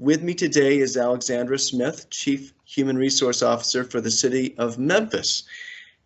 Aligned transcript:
With 0.00 0.22
me 0.22 0.32
today 0.32 0.78
is 0.78 0.96
Alexandra 0.96 1.58
Smith, 1.58 2.08
Chief 2.08 2.54
Human 2.64 2.96
Resource 2.96 3.42
Officer 3.42 3.82
for 3.82 4.00
the 4.00 4.12
City 4.12 4.54
of 4.56 4.78
Memphis. 4.78 5.42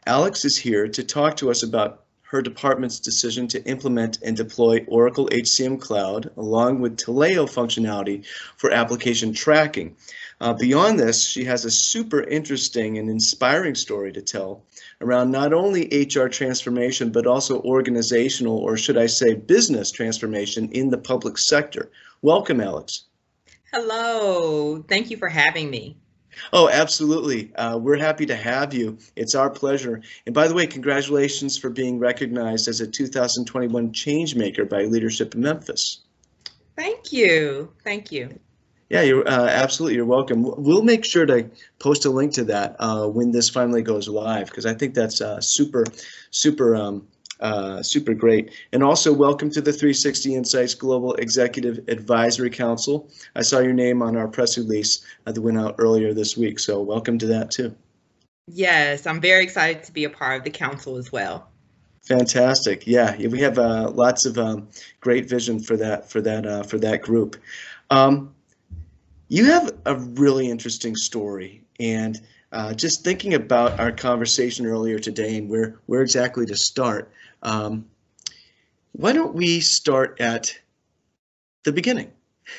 Alex 0.07 0.47
is 0.47 0.57
here 0.57 0.89
to 0.89 1.05
talk 1.05 1.37
to 1.37 1.51
us 1.51 1.63
about 1.63 2.05
her 2.23 2.41
department's 2.41 2.99
decision 2.99 3.49
to 3.49 3.63
implement 3.67 4.19
and 4.23 4.35
deploy 4.35 4.83
Oracle 4.89 5.29
HCM 5.29 5.79
Cloud 5.79 6.31
along 6.39 6.81
with 6.81 6.97
Taleo 6.97 7.45
functionality 7.45 8.25
for 8.57 8.71
application 8.71 9.35
tracking. 9.35 9.95
Uh, 10.41 10.55
beyond 10.55 10.99
this, 10.99 11.23
she 11.23 11.45
has 11.45 11.67
a 11.67 11.71
super 11.71 12.23
interesting 12.23 12.97
and 12.97 13.11
inspiring 13.11 13.75
story 13.75 14.11
to 14.13 14.23
tell 14.23 14.65
around 15.03 15.31
not 15.31 15.53
only 15.53 16.09
HR 16.11 16.29
transformation, 16.29 17.13
but 17.13 17.27
also 17.27 17.61
organizational, 17.61 18.57
or 18.57 18.79
should 18.79 18.97
I 18.97 19.05
say, 19.05 19.35
business 19.35 19.91
transformation 19.91 20.71
in 20.71 20.89
the 20.89 20.97
public 20.97 21.37
sector. 21.37 21.91
Welcome, 22.23 22.59
Alex. 22.59 23.05
Hello, 23.73 24.83
thank 24.87 25.11
you 25.11 25.17
for 25.17 25.29
having 25.29 25.71
me. 25.71 25.97
Oh, 26.53 26.69
absolutely. 26.69 27.55
Uh, 27.55 27.79
we're 27.79 27.97
happy 27.97 28.27
to 28.27 28.37
have 28.37 28.75
you. 28.75 28.99
It's 29.17 29.35
our 29.35 29.49
pleasure. 29.49 30.03
And 30.27 30.35
by 30.35 30.47
the 30.47 30.55
way, 30.55 30.67
congratulations 30.67 31.57
for 31.57 31.71
being 31.71 31.99
recognized 31.99 32.69
as 32.69 32.83
a 32.83 32.87
2021 32.87 33.93
Changemaker 33.93 34.69
by 34.69 34.85
Leadership 34.85 35.35
in 35.35 35.41
Memphis. 35.41 36.01
Thank 36.77 37.13
you. 37.13 37.73
Thank 37.83 38.13
you. 38.13 38.39
Yeah, 38.91 39.03
you're 39.03 39.27
uh, 39.27 39.47
absolutely. 39.47 39.97
You're 39.97 40.05
welcome. 40.05 40.43
We'll 40.43 40.83
make 40.83 41.07
sure 41.07 41.25
to 41.25 41.51
post 41.79 42.05
a 42.05 42.11
link 42.11 42.35
to 42.35 42.45
that 42.45 42.77
uh, 42.79 43.07
when 43.07 43.33
this 43.33 43.49
finally 43.49 43.81
goes 43.81 44.07
live 44.07 44.49
because 44.49 44.67
I 44.67 44.75
think 44.75 44.93
that's 44.93 45.23
uh, 45.23 45.41
super, 45.41 45.85
super 46.31 46.77
um, 46.77 47.09
uh, 47.43 47.83
super 47.83 48.15
great. 48.15 48.53
And 48.73 48.83
also 48.83 49.13
welcome 49.13 49.51
to 49.51 49.61
the 49.61 49.73
360 49.73 50.37
Insights 50.37 50.75
Global 50.75 51.15
Executive 51.15 51.81
Advisory 51.89 52.51
Council. 52.51 53.11
I 53.35 53.43
saw 53.43 53.59
your 53.59 53.73
name 53.73 54.01
on 54.01 54.17
our 54.17 54.29
press 54.29 54.57
release 54.57 55.05
that 55.25 55.37
went 55.39 55.59
out 55.59 55.75
earlier 55.79 56.15
this 56.15 56.37
week, 56.37 56.59
so 56.59 56.81
welcome 56.81 57.19
to 57.19 57.27
that 57.27 57.51
too. 57.51 57.75
Yes, 58.47 59.07
I'm 59.07 59.21
very 59.21 59.43
excited 59.43 59.83
to 59.85 59.93
be 59.93 60.05
a 60.05 60.11
part 60.11 60.39
of 60.39 60.45
the 60.45 60.51
council 60.51 60.97
as 60.97 61.13
well. 61.13 61.49
Fantastic. 62.05 62.87
Yeah, 62.87 63.17
we 63.17 63.41
have 63.41 63.59
uh, 63.59 63.91
lots 63.91 64.25
of 64.27 64.39
um, 64.39 64.69
great 65.01 65.29
vision 65.29 65.61
for 65.61 65.77
that 65.77 66.11
for 66.11 66.21
that 66.21 66.47
uh, 66.47 66.63
for 66.65 66.79
that 66.79 67.03
group. 67.03 67.37
Um, 67.91 68.35
you 69.29 69.45
have 69.47 69.73
a 69.87 69.95
really 69.95 70.51
interesting 70.51 70.97
story, 70.97 71.63
and 71.79 72.21
uh, 72.51 72.75
just 72.75 73.05
thinking 73.05 73.35
about 73.35 73.79
our 73.79 73.93
conversation 73.93 74.67
earlier 74.67 74.99
today 74.99 75.39
and 75.39 75.49
where 75.49 75.81
where 75.87 76.03
exactly 76.03 76.45
to 76.47 76.57
start. 76.57 77.13
Um, 77.43 77.87
why 78.93 79.13
don't 79.13 79.35
we 79.35 79.61
start 79.61 80.21
at 80.21 80.57
the 81.65 81.73
beginning, 81.73 82.11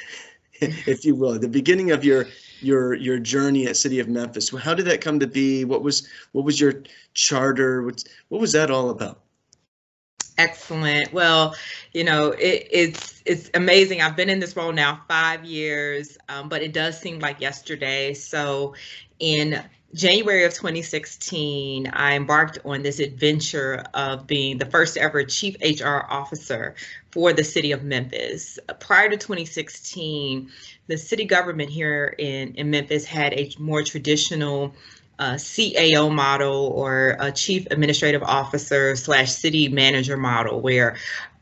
if 0.54 1.06
you 1.06 1.16
will, 1.16 1.38
the 1.40 1.48
beginning 1.48 1.92
of 1.92 2.04
your 2.04 2.28
your 2.62 2.94
your 2.94 3.20
journey 3.20 3.68
at 3.68 3.78
City 3.78 4.00
of 4.00 4.08
Memphis. 4.08 4.50
How 4.50 4.74
did 4.74 4.86
that 4.86 5.02
come 5.02 5.20
to 5.20 5.28
be? 5.28 5.66
What 5.66 5.84
was 5.84 6.08
what 6.32 6.46
was 6.46 6.60
your 6.60 6.84
charter? 7.14 7.84
What 7.84 8.04
what 8.30 8.42
was 8.42 8.54
that 8.54 8.72
all 8.72 8.90
about? 8.90 9.20
Excellent. 10.38 11.14
Well, 11.14 11.56
you 11.94 12.04
know, 12.04 12.32
it, 12.32 12.68
it's 12.72 13.22
it's 13.26 13.52
amazing. 13.54 14.02
I've 14.02 14.16
been 14.16 14.30
in 14.30 14.40
this 14.40 14.56
role 14.56 14.72
now 14.72 15.02
five 15.08 15.46
years, 15.46 16.18
um, 16.30 16.50
but 16.50 16.64
it 16.64 16.74
does 16.74 17.00
seem 17.00 17.20
like 17.20 17.40
yesterday. 17.40 18.14
So, 18.14 18.74
in 19.20 19.64
January 19.94 20.44
of 20.44 20.54
2016, 20.54 21.88
I 21.88 22.16
embarked 22.16 22.58
on 22.66 22.82
this 22.82 23.00
adventure 23.00 23.84
of 23.94 24.26
being 24.26 24.58
the 24.58 24.66
first 24.66 24.98
ever 24.98 25.24
chief 25.24 25.56
HR 25.62 26.06
officer 26.10 26.74
for 27.12 27.32
the 27.32 27.44
city 27.44 27.72
of 27.72 27.84
Memphis. 27.84 28.58
Prior 28.80 29.10
to 29.10 29.18
2016, 29.18 30.50
the 30.88 30.98
city 30.98 31.26
government 31.26 31.70
here 31.70 32.16
in, 32.18 32.56
in 32.56 32.72
Memphis 32.72 33.06
had 33.06 33.34
a 33.34 33.52
more 33.60 33.84
traditional 33.84 34.74
uh, 35.20 35.34
CAO 35.34 36.12
model 36.12 36.72
or 36.76 37.16
a 37.20 37.32
chief 37.32 37.68
administrative 37.70 38.24
officer 38.24 38.96
slash 38.96 39.32
city 39.32 39.70
manager 39.70 40.18
model 40.18 40.60
where 40.60 40.98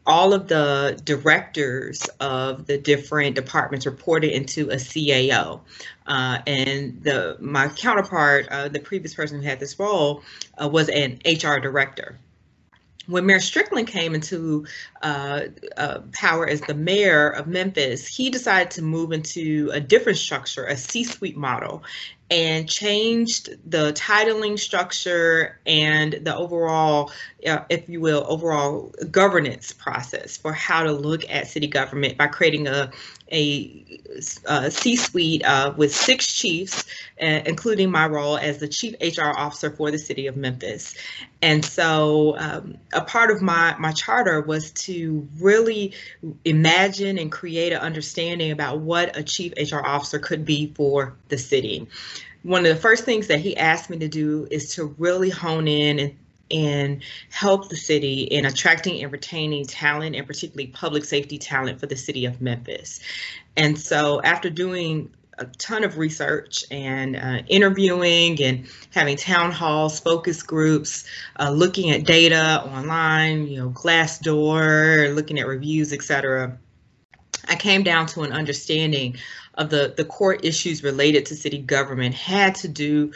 all 0.08 0.34
of 0.34 0.48
the 0.48 1.00
directors 1.06 2.04
of 2.20 2.66
the 2.66 2.78
different 2.78 3.36
departments 3.36 3.86
reported 3.86 4.36
into 4.36 4.70
a 4.70 4.76
CAO. 4.76 5.60
Uh, 6.08 6.40
and 6.48 7.02
the 7.04 7.38
my 7.40 7.68
counterpart, 7.70 8.48
uh, 8.50 8.68
the 8.68 8.80
previous 8.80 9.14
person 9.14 9.42
who 9.42 9.48
had 9.48 9.60
this 9.60 9.78
role, 9.80 10.24
uh, 10.62 10.68
was 10.68 10.90
an 10.90 11.20
HR 11.26 11.60
director. 11.60 12.18
When 13.08 13.26
Mayor 13.26 13.40
Strickland 13.40 13.88
came 13.88 14.14
into 14.14 14.66
uh, 15.02 15.42
uh, 15.76 16.00
power 16.14 16.48
as 16.48 16.62
the 16.62 16.76
mayor 16.76 17.30
of 17.30 17.48
Memphis, 17.48 18.08
he 18.08 18.30
decided 18.30 18.72
to 18.72 18.82
move 18.84 19.12
into 19.12 19.70
a 19.74 19.80
different 19.80 20.18
structure, 20.18 20.66
a 20.66 20.78
C-suite 20.78 21.36
model, 21.36 21.84
and 22.32 22.68
changed 22.68 23.50
the 23.70 23.92
titling 23.92 24.58
structure 24.58 25.60
and 25.66 26.14
the 26.24 26.34
overall, 26.34 27.12
uh, 27.46 27.60
if 27.70 27.90
you 27.90 28.00
will, 28.00 28.26
overall 28.28 28.94
governance 29.12 29.74
process 29.74 30.38
for 30.38 30.54
how 30.54 30.82
to 30.82 30.94
look 30.94 31.30
at 31.30 31.48
city 31.48 31.68
government 31.68 32.18
by 32.18 32.28
creating 32.28 32.68
a, 32.68 32.90
a, 33.32 34.02
a 34.46 34.72
C-suite 34.72 35.46
uh, 35.46 35.74
with 35.76 35.96
six 35.96 36.32
chiefs, 36.32 36.86
uh, 37.22 37.42
including 37.46 37.92
my 37.92 38.08
role 38.08 38.38
as 38.38 38.58
the 38.58 38.68
chief 38.68 38.96
HR 39.02 39.30
officer 39.38 39.72
for 39.72 39.92
the 39.92 39.98
city 39.98 40.28
of 40.28 40.36
Memphis. 40.36 40.96
And 41.42 41.64
so 41.64 42.38
um, 42.38 42.78
a 42.94 43.02
part 43.02 43.32
of 43.32 43.42
my, 43.42 43.76
my 43.80 43.92
charter 43.92 44.42
was 44.42 44.72
to 44.72 45.28
really 45.40 45.94
imagine 46.46 47.18
and 47.18 47.32
create 47.32 47.74
an 47.74 47.80
understanding 47.80 48.52
about 48.52 48.80
what 48.80 49.18
a 49.18 49.24
chief 49.24 49.54
HR 49.58 49.86
officer 49.86 50.20
could 50.20 50.46
be 50.46 50.74
for 50.76 51.16
the 51.30 51.38
city 51.38 51.88
one 52.44 52.66
of 52.66 52.76
the 52.76 52.82
first 52.82 53.04
things 53.04 53.28
that 53.28 53.40
he 53.40 53.56
asked 53.56 53.90
me 53.90 54.00
to 54.00 54.08
do 54.08 54.48
is 54.50 54.74
to 54.76 54.86
really 54.98 55.30
hone 55.30 55.68
in 55.68 56.00
and 56.00 56.16
and 56.52 57.02
help 57.30 57.70
the 57.70 57.76
city 57.76 58.24
in 58.24 58.46
attracting 58.46 59.04
and 59.04 59.12
retaining 59.12 59.66
talent 59.66 60.16
and 60.16 60.28
particularly 60.28 60.68
public 60.68 61.06
safety 61.06 61.38
talent 61.38 61.80
for 61.80 61.88
the 61.88 61.96
city 61.96 62.26
of 62.26 62.42
Memphis. 62.42 63.00
And 63.58 63.78
so 63.78 64.22
after 64.22 64.50
doing 64.50 65.12
a 65.38 65.46
ton 65.58 65.84
of 65.84 65.98
research 65.98 66.66
and 66.72 67.16
uh, 67.16 67.42
interviewing 67.48 68.42
and 68.44 68.68
having 68.92 69.18
town 69.18 69.52
halls, 69.52 70.00
focus 70.00 70.44
groups, 70.44 71.06
uh, 71.40 71.50
looking 71.50 71.92
at 71.92 72.06
data 72.06 72.64
online, 72.64 73.48
you 73.48 73.58
know, 73.58 73.70
Glassdoor, 73.70 75.14
looking 75.16 75.40
at 75.40 75.48
reviews, 75.48 75.94
etc. 75.94 76.58
I 77.48 77.56
came 77.56 77.84
down 77.84 78.08
to 78.08 78.22
an 78.22 78.32
understanding 78.32 79.18
of 79.56 79.70
the, 79.70 79.94
the 79.96 80.06
core 80.06 80.36
issues 80.36 80.84
related 80.84 81.26
to 81.28 81.36
city 81.36 81.60
government 81.60 82.16
had 82.16 82.56
to 82.56 82.68
do 82.68 83.12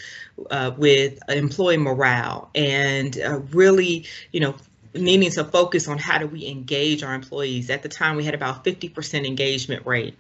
uh, 0.52 0.72
with 0.78 1.20
employee 1.30 1.78
morale 1.78 2.50
and 2.54 3.20
uh, 3.22 3.40
really, 3.52 4.06
you 4.32 4.42
know, 4.42 4.56
needing 4.94 5.32
to 5.32 5.44
focus 5.44 5.88
on 5.88 5.98
how 5.98 6.18
do 6.18 6.28
we 6.28 6.48
engage 6.48 7.04
our 7.04 7.14
employees. 7.14 7.70
At 7.70 7.84
the 7.84 7.90
time, 7.90 8.16
we 8.16 8.24
had 8.24 8.34
about 8.34 8.64
50% 8.64 9.26
engagement 9.26 9.86
rate. 9.86 10.18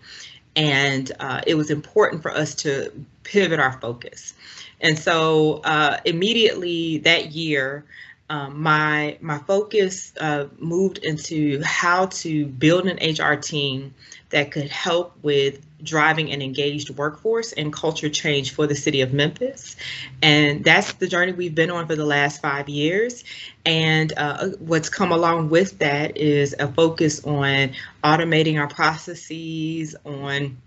And 0.55 1.11
uh, 1.19 1.41
it 1.45 1.55
was 1.55 1.69
important 1.69 2.21
for 2.21 2.31
us 2.31 2.55
to 2.55 2.91
pivot 3.23 3.59
our 3.59 3.79
focus. 3.79 4.33
And 4.81 4.97
so 4.97 5.61
uh, 5.63 5.97
immediately 6.05 6.99
that 6.99 7.31
year, 7.31 7.85
um, 8.29 8.61
my 8.61 9.17
my 9.21 9.37
focus 9.39 10.13
uh, 10.19 10.45
moved 10.57 10.97
into 10.99 11.61
how 11.63 12.07
to 12.07 12.47
build 12.47 12.87
an 12.87 12.97
HR 12.97 13.35
team 13.35 13.93
that 14.31 14.51
could 14.51 14.69
help 14.69 15.15
with 15.21 15.61
driving 15.83 16.31
an 16.31 16.41
engaged 16.41 16.89
workforce 16.89 17.53
and 17.53 17.71
culture 17.71 18.09
change 18.09 18.51
for 18.51 18.65
the 18.65 18.75
city 18.75 19.01
of 19.01 19.13
Memphis. 19.13 19.75
And 20.21 20.63
that's 20.63 20.93
the 20.93 21.07
journey 21.07 21.33
we've 21.33 21.53
been 21.53 21.69
on 21.69 21.85
for 21.85 21.95
the 21.95 22.05
last 22.05 22.41
five 22.41 22.67
years. 22.67 23.23
And 23.65 24.11
uh, 24.17 24.47
what's 24.59 24.89
come 24.89 25.11
along 25.11 25.51
with 25.51 25.77
that 25.79 26.17
is 26.17 26.55
a 26.57 26.67
focus 26.67 27.23
on 27.23 27.73
automating 28.03 28.59
our 28.59 28.67
processes, 28.67 29.95
on 30.03 30.57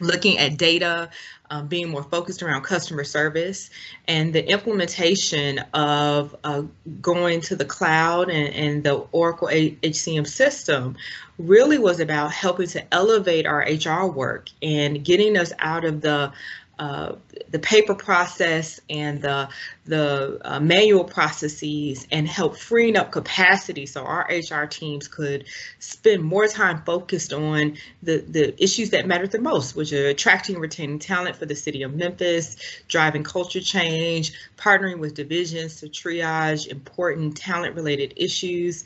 looking 0.00 0.38
at 0.38 0.56
data, 0.56 1.10
um, 1.50 1.68
being 1.68 1.88
more 1.88 2.02
focused 2.02 2.42
around 2.42 2.62
customer 2.62 3.04
service, 3.04 3.70
and 4.08 4.32
the 4.32 4.48
implementation 4.48 5.58
of 5.72 6.34
uh, 6.44 6.62
going 7.00 7.40
to 7.42 7.56
the 7.56 7.64
cloud 7.64 8.28
and, 8.30 8.54
and 8.54 8.84
the 8.84 8.94
Oracle 9.12 9.48
HCM 9.48 10.26
system 10.26 10.96
really 11.38 11.78
was 11.78 12.00
about 12.00 12.32
helping 12.32 12.68
to 12.68 12.94
elevate 12.94 13.46
our 13.46 13.60
HR 13.60 14.06
work 14.06 14.48
and 14.62 15.04
getting 15.04 15.36
us 15.36 15.52
out 15.58 15.84
of 15.84 16.00
the 16.00 16.32
uh, 16.78 17.14
the 17.50 17.58
paper 17.58 17.94
process 17.94 18.80
and 18.90 19.22
the 19.22 19.48
the 19.86 20.40
uh, 20.44 20.58
manual 20.58 21.04
processes 21.04 22.06
and 22.10 22.26
help 22.26 22.56
freeing 22.56 22.96
up 22.96 23.12
capacity 23.12 23.84
so 23.84 24.02
our 24.02 24.26
HR 24.30 24.64
teams 24.64 25.06
could 25.06 25.44
spend 25.78 26.22
more 26.22 26.48
time 26.48 26.82
focused 26.84 27.32
on 27.32 27.76
the 28.02 28.18
the 28.28 28.62
issues 28.62 28.90
that 28.90 29.06
matter 29.06 29.26
the 29.26 29.40
most, 29.40 29.76
which 29.76 29.92
are 29.92 30.08
attracting 30.08 30.56
and 30.56 30.62
retaining 30.62 30.98
talent 30.98 31.36
for 31.36 31.46
the 31.46 31.54
city 31.54 31.82
of 31.82 31.94
Memphis, 31.94 32.56
driving 32.88 33.22
culture 33.22 33.60
change, 33.60 34.32
partnering 34.56 34.98
with 34.98 35.14
divisions 35.14 35.80
to 35.80 35.86
triage 35.86 36.66
important 36.66 37.36
talent 37.36 37.74
related 37.74 38.14
issues 38.16 38.84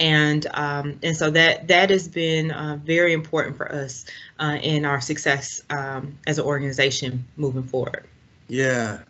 and 0.00 0.46
um, 0.54 0.98
and 1.02 1.16
so 1.16 1.30
that 1.30 1.68
that 1.68 1.90
has 1.90 2.08
been 2.08 2.50
uh, 2.50 2.78
very 2.84 3.12
important 3.12 3.56
for 3.56 3.70
us 3.72 4.04
uh, 4.38 4.58
in 4.62 4.84
our 4.84 5.00
success 5.00 5.62
um, 5.70 6.16
as 6.26 6.38
an 6.38 6.44
organization 6.44 7.24
moving 7.36 7.64
forward. 7.64 8.06
Yeah, 8.48 9.00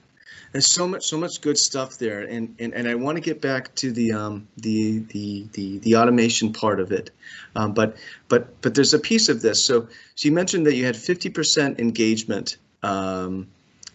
there's 0.53 0.67
so 0.67 0.89
much 0.89 1.05
so 1.05 1.19
much 1.19 1.41
good 1.41 1.59
stuff 1.59 1.99
there, 1.99 2.23
and 2.23 2.55
and, 2.59 2.73
and 2.75 2.89
I 2.89 2.95
want 2.95 3.17
to 3.17 3.21
get 3.21 3.41
back 3.41 3.75
to 3.77 3.93
the 3.93 4.13
um, 4.13 4.49
the, 4.57 5.01
the 5.11 5.47
the 5.53 5.79
the 5.79 5.97
automation 5.97 6.53
part 6.53 6.81
of 6.81 6.91
it, 6.91 7.11
um, 7.55 7.75
but 7.75 7.97
but 8.29 8.61
but 8.63 8.75
there's 8.75 8.95
a 8.95 8.99
piece 8.99 9.29
of 9.29 9.43
this. 9.43 9.63
So 9.63 9.89
so 10.15 10.29
you 10.29 10.33
mentioned 10.33 10.67
that 10.67 10.75
you 10.75 10.85
had 10.85 10.95
50% 10.95 11.79
engagement. 11.79 12.57
Um, 12.83 13.49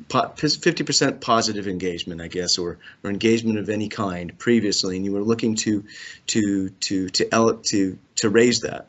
50% 0.10 1.22
positive 1.22 1.68
engagement, 1.68 2.22
I 2.22 2.28
guess, 2.28 2.58
or, 2.58 2.78
or 3.04 3.10
engagement 3.10 3.60
of 3.60 3.70
any 3.70 3.90
kind 3.90 4.38
previously, 4.38 4.96
and 4.98 5.06
you 5.06 5.12
were 5.12 5.24
looking 5.24 5.56
to 5.56 5.84
to 6.28 6.70
to 6.70 7.10
to 7.10 7.60
to 7.64 7.98
to 8.16 8.30
raise 8.30 8.62
that. 8.62 8.88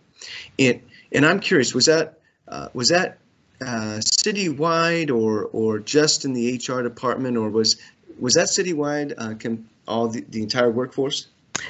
And 0.58 0.80
and 1.12 1.26
I'm 1.26 1.40
curious, 1.40 1.74
was 1.74 1.86
that 1.86 2.18
uh, 2.48 2.68
was 2.74 2.88
that 2.88 3.18
uh, 3.60 4.00
citywide 4.00 5.10
or 5.10 5.44
or 5.52 5.78
just 5.78 6.24
in 6.24 6.32
the 6.32 6.56
HR 6.56 6.82
department, 6.82 7.36
or 7.36 7.50
was 7.50 7.76
was 8.18 8.34
that 8.34 8.46
citywide? 8.46 9.14
Uh, 9.16 9.34
can 9.34 9.68
all 9.86 10.08
the, 10.08 10.24
the 10.28 10.42
entire 10.42 10.70
workforce? 10.70 11.26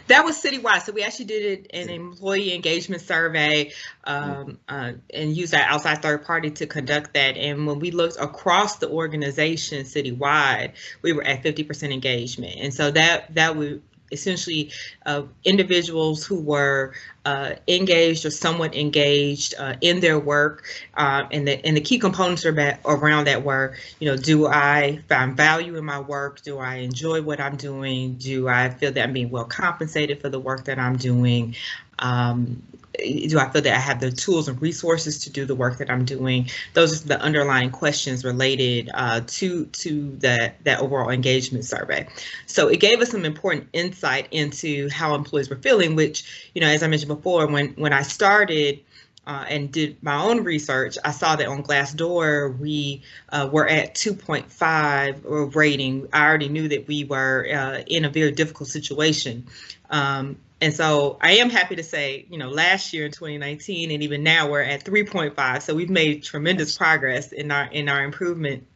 That 0.06 0.24
was 0.24 0.42
citywide. 0.42 0.82
So 0.82 0.92
we 0.92 1.02
actually 1.02 1.26
did 1.26 1.70
an 1.72 1.88
employee 1.88 2.54
engagement 2.54 3.02
survey 3.02 3.72
um, 4.04 4.58
uh, 4.68 4.92
and 5.12 5.36
used 5.36 5.52
that 5.52 5.70
outside 5.70 6.02
third 6.02 6.24
party 6.24 6.50
to 6.52 6.66
conduct 6.66 7.14
that. 7.14 7.36
And 7.36 7.66
when 7.66 7.78
we 7.78 7.90
looked 7.90 8.16
across 8.20 8.76
the 8.76 8.88
organization 8.88 9.84
citywide, 9.84 10.72
we 11.02 11.12
were 11.12 11.22
at 11.22 11.42
50% 11.42 11.92
engagement. 11.92 12.56
And 12.58 12.72
so 12.72 12.90
that 12.90 13.34
that 13.34 13.56
would 13.56 13.82
essentially 14.14 14.70
uh, 15.04 15.22
individuals 15.44 16.24
who 16.24 16.40
were 16.40 16.94
uh, 17.26 17.54
engaged 17.68 18.24
or 18.24 18.30
somewhat 18.30 18.74
engaged 18.74 19.54
uh, 19.58 19.74
in 19.80 20.00
their 20.00 20.18
work. 20.18 20.64
Uh, 20.94 21.24
and 21.30 21.46
the 21.46 21.64
and 21.66 21.76
the 21.76 21.80
key 21.80 21.98
components 21.98 22.46
around 22.46 23.26
that 23.26 23.44
were, 23.44 23.74
you 23.98 24.08
know, 24.08 24.16
do 24.16 24.46
I 24.46 25.00
find 25.08 25.36
value 25.36 25.76
in 25.76 25.84
my 25.84 26.00
work? 26.00 26.42
Do 26.42 26.58
I 26.58 26.76
enjoy 26.76 27.22
what 27.22 27.40
I'm 27.40 27.56
doing? 27.56 28.14
Do 28.14 28.48
I 28.48 28.70
feel 28.70 28.92
that 28.92 29.02
I'm 29.02 29.12
being 29.12 29.30
well 29.30 29.44
compensated 29.44 30.20
for 30.22 30.28
the 30.28 30.40
work 30.40 30.64
that 30.64 30.78
I'm 30.78 30.96
doing? 30.96 31.56
Um, 31.98 32.62
do 32.98 33.38
I 33.38 33.48
feel 33.48 33.62
that 33.62 33.74
I 33.74 33.78
have 33.78 34.00
the 34.00 34.10
tools 34.10 34.48
and 34.48 34.60
resources 34.60 35.18
to 35.24 35.30
do 35.30 35.44
the 35.44 35.54
work 35.54 35.78
that 35.78 35.90
I'm 35.90 36.04
doing? 36.04 36.48
Those 36.74 37.04
are 37.04 37.08
the 37.08 37.20
underlying 37.20 37.70
questions 37.70 38.24
related 38.24 38.90
uh, 38.94 39.22
to 39.26 39.66
to 39.66 40.16
that 40.18 40.62
that 40.64 40.80
overall 40.80 41.10
engagement 41.10 41.64
survey. 41.64 42.06
So 42.46 42.68
it 42.68 42.80
gave 42.80 43.00
us 43.00 43.10
some 43.10 43.24
important 43.24 43.68
insight 43.72 44.28
into 44.30 44.88
how 44.90 45.14
employees 45.14 45.50
were 45.50 45.56
feeling. 45.56 45.96
Which, 45.96 46.50
you 46.54 46.60
know, 46.60 46.68
as 46.68 46.82
I 46.82 46.88
mentioned 46.88 47.08
before, 47.08 47.46
when 47.46 47.68
when 47.70 47.92
I 47.92 48.02
started. 48.02 48.80
Uh, 49.26 49.42
and 49.48 49.72
did 49.72 49.96
my 50.02 50.22
own 50.22 50.44
research, 50.44 50.98
I 51.02 51.10
saw 51.10 51.34
that 51.34 51.48
on 51.48 51.62
Glassdoor 51.62 52.58
we 52.58 53.00
uh, 53.30 53.48
were 53.50 53.66
at 53.66 53.94
2.5 53.94 55.54
rating. 55.54 56.08
I 56.12 56.26
already 56.26 56.50
knew 56.50 56.68
that 56.68 56.86
we 56.86 57.04
were 57.04 57.48
uh, 57.50 57.82
in 57.86 58.04
a 58.04 58.10
very 58.10 58.32
difficult 58.32 58.68
situation. 58.68 59.46
Um, 59.88 60.36
and 60.64 60.72
so 60.72 61.18
I 61.20 61.32
am 61.32 61.50
happy 61.50 61.76
to 61.76 61.82
say, 61.82 62.24
you 62.30 62.38
know, 62.38 62.48
last 62.48 62.94
year 62.94 63.04
in 63.04 63.12
2019 63.12 63.90
and 63.90 64.02
even 64.02 64.22
now 64.22 64.48
we're 64.48 64.62
at 64.62 64.82
3.5. 64.82 65.60
So 65.60 65.74
we've 65.74 65.90
made 65.90 66.22
tremendous 66.22 66.78
progress 66.78 67.32
in 67.32 67.50
our 67.50 67.66
in 67.66 67.90
our 67.90 68.02
improvement. 68.02 68.66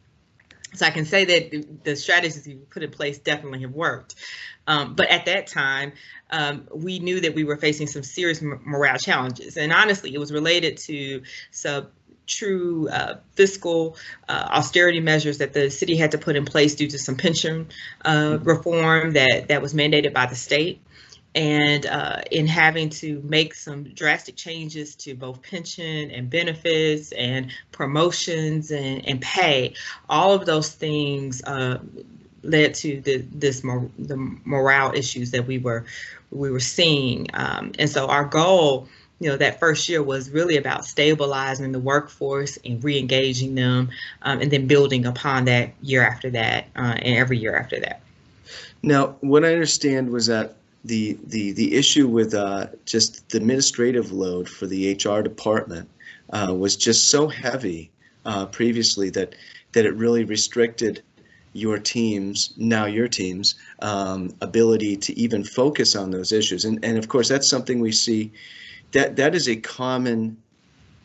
So 0.75 0.85
I 0.85 0.91
can 0.91 1.05
say 1.05 1.25
that 1.25 1.83
the 1.83 1.95
strategies 1.95 2.45
we 2.45 2.53
put 2.53 2.83
in 2.83 2.91
place 2.91 3.17
definitely 3.17 3.61
have 3.61 3.71
worked. 3.71 4.13
Um, 4.67 4.93
but 4.93 5.09
at 5.09 5.25
that 5.25 5.47
time, 5.47 5.93
um, 6.29 6.67
we 6.71 6.99
knew 6.99 7.21
that 7.21 7.33
we 7.33 7.43
were 7.43 7.57
facing 7.57 7.87
some 7.87 8.03
serious 8.03 8.39
morale 8.39 8.99
challenges. 8.99 9.57
And 9.57 9.73
honestly, 9.73 10.13
it 10.13 10.19
was 10.19 10.31
related 10.31 10.77
to 10.89 11.23
some 11.49 11.87
true 12.27 12.87
uh, 12.89 13.15
fiscal 13.33 13.97
uh, 14.27 14.47
austerity 14.51 14.99
measures 14.99 15.39
that 15.39 15.53
the 15.53 15.71
city 15.71 15.97
had 15.97 16.11
to 16.11 16.19
put 16.19 16.35
in 16.35 16.45
place 16.45 16.75
due 16.75 16.87
to 16.87 16.99
some 16.99 17.15
pension 17.15 17.67
uh, 18.05 18.37
reform 18.43 19.13
that, 19.13 19.47
that 19.47 19.63
was 19.63 19.73
mandated 19.73 20.13
by 20.13 20.27
the 20.27 20.35
state 20.35 20.83
and 21.35 21.85
uh, 21.85 22.21
in 22.31 22.47
having 22.47 22.89
to 22.89 23.21
make 23.23 23.53
some 23.53 23.83
drastic 23.83 24.35
changes 24.35 24.95
to 24.95 25.13
both 25.13 25.41
pension 25.41 26.09
and 26.11 26.29
benefits 26.29 27.11
and 27.11 27.51
promotions 27.71 28.71
and, 28.71 29.05
and 29.07 29.21
pay, 29.21 29.73
all 30.09 30.33
of 30.33 30.45
those 30.45 30.71
things 30.71 31.43
uh, 31.43 31.79
led 32.43 32.73
to 32.73 33.01
the 33.01 33.17
this 33.31 33.61
the 33.61 34.15
morale 34.45 34.93
issues 34.95 35.31
that 35.31 35.45
we 35.45 35.57
were 35.57 35.85
we 36.31 36.49
were 36.51 36.59
seeing. 36.59 37.27
Um, 37.33 37.73
and 37.77 37.89
so 37.89 38.07
our 38.07 38.25
goal, 38.25 38.87
you 39.19 39.29
know, 39.29 39.37
that 39.37 39.59
first 39.59 39.87
year 39.89 40.01
was 40.01 40.31
really 40.31 40.57
about 40.57 40.85
stabilizing 40.85 41.71
the 41.71 41.79
workforce 41.79 42.57
and 42.65 42.83
re-engaging 42.83 43.55
them, 43.55 43.89
um, 44.23 44.41
and 44.41 44.49
then 44.49 44.67
building 44.67 45.05
upon 45.05 45.45
that 45.45 45.73
year 45.81 46.01
after 46.01 46.29
that 46.31 46.65
uh, 46.75 46.95
and 46.97 47.17
every 47.17 47.37
year 47.37 47.55
after 47.55 47.79
that. 47.81 48.01
Now, 48.81 49.17
what 49.21 49.43
I 49.43 49.51
understand 49.53 50.09
was 50.09 50.27
that 50.27 50.55
the 50.85 51.17
the 51.27 51.51
the 51.53 51.75
issue 51.75 52.07
with 52.07 52.33
uh, 52.33 52.67
just 52.85 53.29
the 53.29 53.37
administrative 53.37 54.11
load 54.11 54.47
for 54.47 54.65
the 54.65 54.93
HR 54.93 55.21
department 55.21 55.89
uh, 56.31 56.53
was 56.57 56.75
just 56.75 57.09
so 57.09 57.27
heavy 57.27 57.91
uh, 58.25 58.45
previously 58.45 59.09
that 59.09 59.35
that 59.73 59.85
it 59.85 59.95
really 59.95 60.23
restricted 60.23 61.01
your 61.53 61.79
teams 61.79 62.53
now 62.57 62.85
your 62.85 63.07
teams 63.07 63.55
um, 63.81 64.33
ability 64.41 64.95
to 64.95 65.17
even 65.19 65.43
focus 65.43 65.95
on 65.95 66.11
those 66.11 66.31
issues. 66.31 66.65
And 66.65 66.79
and 66.83 66.97
of 66.97 67.07
course 67.07 67.27
that's 67.27 67.49
something 67.49 67.79
we 67.79 67.91
see 67.91 68.31
that 68.91 69.15
that 69.17 69.35
is 69.35 69.49
a 69.49 69.55
common 69.55 70.37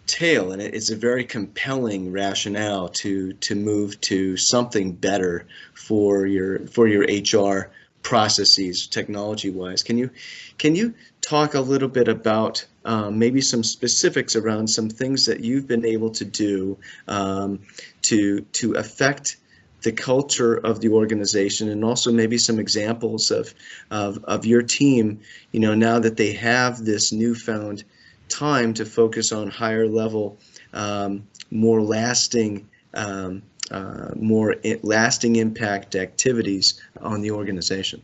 tale 0.07 0.53
and 0.53 0.61
it's 0.61 0.91
a 0.91 0.97
very 0.97 1.25
compelling 1.25 2.13
rationale 2.13 2.89
to 2.91 3.33
to 3.35 3.55
move 3.55 3.99
to 4.03 4.37
something 4.37 4.93
better 4.93 5.47
for 5.73 6.27
your 6.27 6.67
for 6.67 6.87
your 6.87 7.05
HR 7.05 7.71
processes 8.05 8.87
technology 8.87 9.51
wise. 9.51 9.83
Can 9.83 9.99
you 9.99 10.11
can 10.59 10.77
you 10.77 10.95
talk 11.21 11.55
a 11.55 11.61
little 11.61 11.89
bit 11.89 12.07
about 12.07 12.65
um, 12.85 13.19
maybe 13.19 13.41
some 13.41 13.65
specifics 13.65 14.37
around 14.37 14.69
some 14.69 14.89
things 14.89 15.27
that 15.27 15.41
you've 15.41 15.67
been 15.67 15.85
able 15.85 16.11
to 16.11 16.25
do 16.25 16.79
um, 17.09 17.59
to 18.03 18.43
to 18.43 18.75
affect 18.75 19.39
the 19.83 19.93
culture 19.93 20.57
of 20.59 20.81
the 20.81 20.89
organization 20.89 21.69
and 21.69 21.85
also 21.85 22.13
maybe 22.13 22.39
some 22.39 22.59
examples 22.59 23.31
of, 23.31 23.55
of 23.91 24.23
of 24.25 24.47
your 24.47 24.63
team 24.63 25.21
you 25.53 25.61
know 25.61 25.75
now 25.75 25.99
that 25.99 26.17
they 26.17 26.33
have 26.33 26.85
this 26.85 27.13
newfound 27.13 27.85
time 28.29 28.73
to 28.73 28.85
focus 28.85 29.33
on 29.33 29.49
higher 29.49 29.87
level 29.87 30.39
um, 30.73 31.27
more 31.51 31.83
lasting 31.83 32.67
um, 32.95 33.43
uh, 33.71 34.11
more 34.17 34.57
lasting 34.83 35.37
impact 35.37 35.95
activities 35.95 36.81
on 37.01 37.23
the 37.23 37.31
organization. 37.31 38.03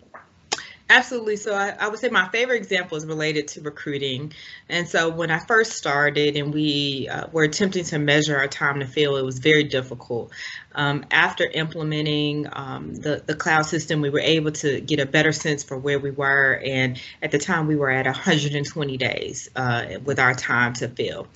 Absolutely. 0.90 1.36
So 1.36 1.54
I, 1.54 1.68
I, 1.78 1.86
would 1.86 2.00
say 2.00 2.08
my 2.08 2.26
favorite 2.30 2.56
example 2.56 2.96
is 2.96 3.06
related 3.06 3.46
to 3.48 3.60
recruiting. 3.60 4.32
And 4.68 4.88
so 4.88 5.08
when 5.08 5.30
I 5.30 5.38
first 5.38 5.74
started 5.74 6.36
and 6.36 6.52
we 6.52 7.08
uh, 7.08 7.28
were 7.30 7.44
attempting 7.44 7.84
to 7.84 7.98
measure 8.00 8.36
our 8.36 8.48
time 8.48 8.80
to 8.80 8.86
fill, 8.86 9.16
it 9.16 9.24
was 9.24 9.38
very 9.38 9.62
difficult. 9.62 10.32
Um, 10.74 11.06
after 11.12 11.44
implementing 11.44 12.48
um, 12.50 12.92
the, 12.96 13.22
the 13.24 13.36
cloud 13.36 13.66
system, 13.66 14.00
we 14.00 14.10
were 14.10 14.18
able 14.18 14.50
to 14.50 14.80
get 14.80 14.98
a 14.98 15.06
better 15.06 15.30
sense 15.30 15.62
for 15.62 15.78
where 15.78 16.00
we 16.00 16.10
were. 16.10 16.60
And 16.64 17.00
at 17.22 17.30
the 17.30 17.38
time, 17.38 17.68
we 17.68 17.76
were 17.76 17.90
at 17.90 18.06
120 18.06 18.96
days 18.96 19.48
uh, 19.54 19.98
with 20.04 20.18
our 20.18 20.34
time 20.34 20.72
to 20.74 20.88
fill. 20.88 21.28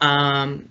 Um, 0.00 0.68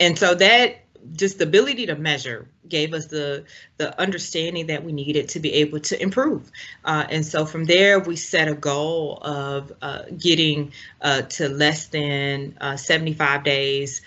and 0.00 0.18
so 0.18 0.34
that 0.34 0.80
just 1.12 1.38
the 1.38 1.44
ability 1.44 1.86
to 1.86 1.96
measure 1.96 2.48
gave 2.68 2.92
us 2.94 3.06
the 3.06 3.44
the 3.76 3.98
understanding 4.00 4.66
that 4.66 4.84
we 4.84 4.92
needed 4.92 5.28
to 5.30 5.40
be 5.40 5.52
able 5.54 5.80
to 5.80 6.00
improve. 6.00 6.50
Uh, 6.84 7.04
and 7.10 7.24
so 7.24 7.46
from 7.46 7.64
there 7.64 7.98
we 7.98 8.16
set 8.16 8.48
a 8.48 8.54
goal 8.54 9.18
of 9.22 9.72
uh, 9.82 10.02
getting 10.16 10.72
uh, 11.00 11.22
to 11.22 11.48
less 11.48 11.86
than 11.86 12.56
uh, 12.60 12.76
75 12.76 13.44
days. 13.44 14.02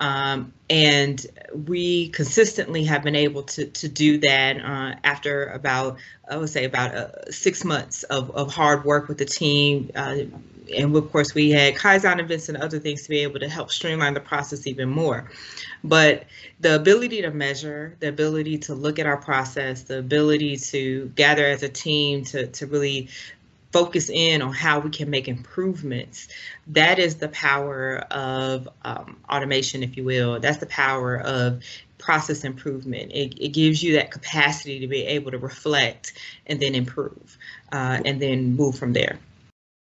Um, 0.00 0.52
and 0.68 1.24
we 1.66 2.08
consistently 2.08 2.84
have 2.84 3.04
been 3.04 3.14
able 3.14 3.44
to, 3.44 3.66
to 3.66 3.88
do 3.88 4.18
that 4.18 4.56
uh, 4.56 4.96
after 5.04 5.46
about 5.46 5.98
I 6.28 6.36
would 6.36 6.50
say 6.50 6.64
about 6.64 6.94
uh, 6.94 7.30
six 7.30 7.64
months 7.64 8.02
of, 8.04 8.30
of 8.32 8.52
hard 8.52 8.84
work 8.84 9.08
with 9.08 9.18
the 9.18 9.24
team 9.24 9.90
and 10.74 10.94
of 10.96 11.10
course 11.10 11.34
we 11.34 11.50
had 11.50 11.74
Kaizen 11.74 12.20
events 12.20 12.48
and 12.48 12.58
other 12.58 12.78
things 12.78 13.02
to 13.02 13.08
be 13.08 13.18
able 13.20 13.40
to 13.40 13.48
help 13.48 13.70
streamline 13.70 14.14
the 14.14 14.20
process 14.20 14.66
even 14.66 14.88
more. 14.88 15.30
But 15.82 16.24
the 16.60 16.76
ability 16.76 17.22
to 17.22 17.30
measure, 17.30 17.96
the 18.00 18.08
ability 18.08 18.58
to 18.58 18.74
look 18.74 18.98
at 18.98 19.06
our 19.06 19.16
process, 19.16 19.82
the 19.82 19.98
ability 19.98 20.56
to 20.56 21.12
gather 21.14 21.46
as 21.46 21.62
a 21.62 21.68
team 21.68 22.24
to, 22.26 22.46
to 22.46 22.66
really 22.66 23.08
focus 23.72 24.08
in 24.08 24.40
on 24.40 24.52
how 24.52 24.78
we 24.78 24.88
can 24.88 25.10
make 25.10 25.26
improvements. 25.26 26.28
That 26.68 27.00
is 27.00 27.16
the 27.16 27.28
power 27.28 27.98
of 28.12 28.68
um, 28.84 29.16
automation, 29.28 29.82
if 29.82 29.96
you 29.96 30.04
will. 30.04 30.38
That's 30.38 30.58
the 30.58 30.66
power 30.66 31.20
of 31.20 31.62
process 31.98 32.44
improvement. 32.44 33.10
It, 33.12 33.36
it, 33.38 33.48
gives 33.48 33.82
you 33.82 33.94
that 33.94 34.12
capacity 34.12 34.78
to 34.78 34.86
be 34.86 35.02
able 35.02 35.32
to 35.32 35.38
reflect 35.38 36.12
and 36.46 36.60
then 36.60 36.74
improve 36.76 37.36
uh, 37.72 38.00
and 38.04 38.22
then 38.22 38.54
move 38.54 38.78
from 38.78 38.92
there. 38.92 39.18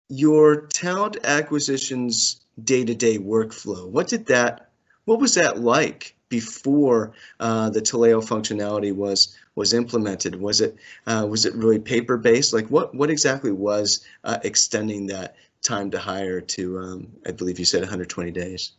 Your 0.09 0.67
talent 0.67 1.19
acquisitions 1.25 2.41
day-to-day 2.63 3.19
workflow, 3.19 3.89
what 3.89 4.09
did 4.09 4.27
that, 4.27 4.71
what 5.05 5.21
was 5.21 5.35
that 5.35 5.59
like 5.59 6.15
before 6.29 7.13
uh, 7.41 7.71
the 7.71 7.81
Taleo 7.81 8.23
functionality 8.23 8.95
was 8.95 9.37
was 9.55 9.73
implemented? 9.73 10.41
Was 10.41 10.61
it 10.61 10.77
uh, 11.07 11.27
was 11.29 11.47
it 11.47 11.55
really 11.55 11.79
paper-based? 11.79 12.53
Like 12.53 12.67
what 12.67 12.95
what 12.95 13.11
exactly 13.11 13.53
was 13.53 14.05
uh, 14.25 14.39
extending 14.43 15.07
that 15.07 15.37
time 15.63 15.91
to 15.91 15.99
hire 15.99 16.41
to, 16.41 16.79
um, 16.79 17.09
I 17.27 17.33
believe 17.33 17.59
you 17.59 17.65
said 17.65 17.81
120 17.81 18.31
days? 18.31 18.73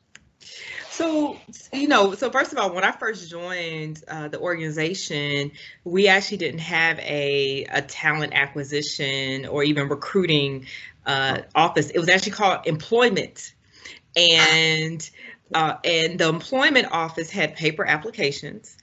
So, 0.98 1.38
you 1.72 1.88
know, 1.88 2.16
so 2.16 2.32
first 2.32 2.52
of 2.52 2.58
all, 2.58 2.74
when 2.74 2.84
I 2.84 2.92
first 2.92 3.30
joined 3.30 4.04
uh, 4.08 4.30
the 4.30 4.40
organization, 4.40 5.52
we 5.84 6.08
actually 6.08 6.38
didn't 6.38 6.62
have 6.62 6.98
a, 6.98 7.66
a 7.66 7.84
talent 7.84 8.34
acquisition 8.34 9.46
or 9.46 9.64
even 9.64 9.90
recruiting 9.90 10.66
uh, 11.06 11.42
office. 11.54 11.92
It 11.92 12.00
was 12.00 12.10
actually 12.10 12.32
called 12.32 12.66
employment. 12.66 13.54
And 14.16 15.08
uh, 15.54 15.76
and 15.84 16.20
the 16.20 16.30
employment 16.30 16.88
office 16.92 17.30
had 17.30 17.56
paper 17.56 17.86
applications 17.86 18.76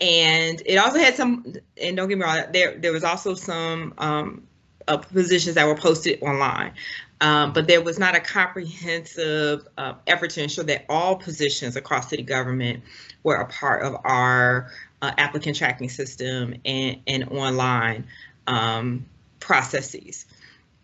and 0.00 0.62
it 0.64 0.76
also 0.76 0.98
had 0.98 1.16
some 1.16 1.56
and 1.82 1.96
don't 1.96 2.08
get 2.08 2.16
me 2.16 2.24
wrong 2.24 2.44
there 2.52 2.78
there 2.78 2.92
was 2.92 3.04
also 3.04 3.34
some 3.34 3.92
um, 3.98 4.46
uh, 4.88 4.96
positions 4.96 5.56
that 5.56 5.66
were 5.66 5.74
posted 5.74 6.22
online 6.22 6.72
um, 7.20 7.52
but 7.52 7.66
there 7.66 7.80
was 7.80 7.98
not 7.98 8.14
a 8.14 8.20
comprehensive 8.20 9.66
uh, 9.78 9.94
effort 10.06 10.30
to 10.30 10.42
ensure 10.42 10.64
that 10.64 10.84
all 10.88 11.16
positions 11.16 11.76
across 11.76 12.10
city 12.10 12.22
government 12.22 12.82
were 13.22 13.36
a 13.36 13.46
part 13.46 13.82
of 13.82 13.96
our 14.04 14.70
uh, 15.02 15.12
applicant 15.16 15.56
tracking 15.56 15.88
system 15.88 16.54
and, 16.64 17.00
and 17.06 17.28
online 17.30 18.06
um, 18.46 19.06
processes. 19.40 20.26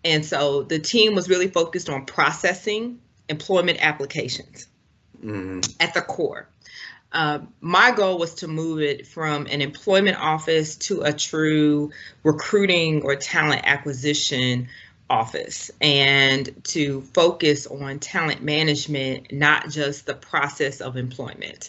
And 0.04 0.24
so 0.24 0.62
the 0.62 0.78
team 0.78 1.14
was 1.14 1.28
really 1.28 1.48
focused 1.48 1.88
on 1.88 2.06
processing 2.06 2.98
employment 3.28 3.78
applications 3.80 4.66
mm-hmm. 5.22 5.60
at 5.80 5.94
the 5.94 6.00
core. 6.00 6.48
Uh, 7.12 7.40
my 7.60 7.90
goal 7.90 8.18
was 8.18 8.34
to 8.36 8.48
move 8.48 8.80
it 8.80 9.06
from 9.06 9.46
an 9.46 9.60
employment 9.60 10.16
office 10.18 10.76
to 10.76 11.02
a 11.02 11.12
true 11.12 11.90
recruiting 12.22 13.02
or 13.02 13.16
talent 13.16 13.60
acquisition 13.64 14.68
office 15.12 15.70
and 15.82 16.50
to 16.64 17.02
focus 17.12 17.66
on 17.66 17.98
talent 17.98 18.42
management, 18.42 19.30
not 19.30 19.68
just 19.68 20.06
the 20.06 20.14
process 20.14 20.80
of 20.80 20.96
employment. 20.96 21.68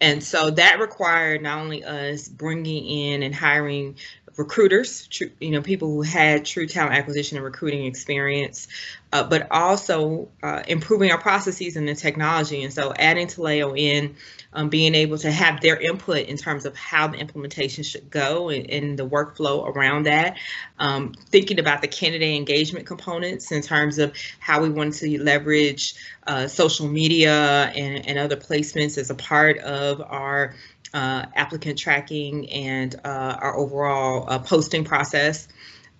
And 0.00 0.22
so 0.22 0.50
that 0.50 0.78
required 0.78 1.42
not 1.42 1.58
only 1.58 1.82
us 1.82 2.28
bringing 2.28 2.86
in 2.86 3.22
and 3.24 3.34
hiring 3.34 3.96
recruiters, 4.36 5.08
you 5.40 5.50
know, 5.50 5.62
people 5.62 5.88
who 5.88 6.02
had 6.02 6.44
true 6.44 6.66
talent 6.66 6.94
acquisition 6.94 7.36
and 7.36 7.44
recruiting 7.44 7.86
experience, 7.86 8.68
uh, 9.12 9.22
but 9.22 9.46
also 9.50 10.28
uh, 10.42 10.62
improving 10.68 11.10
our 11.10 11.18
processes 11.18 11.76
and 11.76 11.88
the 11.88 11.94
technology. 11.94 12.62
And 12.62 12.72
so 12.72 12.92
adding 12.98 13.28
Taleo 13.28 13.78
in, 13.78 14.14
um, 14.52 14.68
being 14.68 14.94
able 14.94 15.18
to 15.18 15.30
have 15.30 15.60
their 15.60 15.76
input 15.76 16.26
in 16.26 16.36
terms 16.36 16.66
of 16.66 16.76
how 16.76 17.08
the 17.08 17.18
implementation 17.18 17.82
should 17.82 18.10
go 18.10 18.50
and, 18.50 18.68
and 18.70 18.98
the 18.98 19.06
workflow 19.08 19.66
around 19.66 20.04
that. 20.04 20.36
Um, 20.78 21.12
thinking 21.30 21.58
about 21.58 21.80
the 21.80 21.88
candidate 21.88 22.36
engagement 22.36 22.86
components 22.86 23.52
in 23.52 23.62
terms 23.62 23.98
of 23.98 24.14
how 24.38 24.62
we 24.62 24.68
want 24.68 24.94
to 24.94 25.22
leverage 25.22 25.94
uh, 26.26 26.48
social 26.48 26.88
media 26.88 27.72
and, 27.74 28.06
and 28.06 28.18
other 28.18 28.36
placements 28.36 28.98
as 28.98 29.10
a 29.10 29.14
part 29.14 29.58
of 29.58 30.02
our 30.02 30.54
uh, 30.94 31.26
applicant 31.34 31.78
tracking 31.78 32.50
and 32.50 32.94
uh, 33.04 33.38
our 33.40 33.56
overall 33.56 34.24
uh, 34.28 34.38
posting 34.38 34.84
process. 34.84 35.48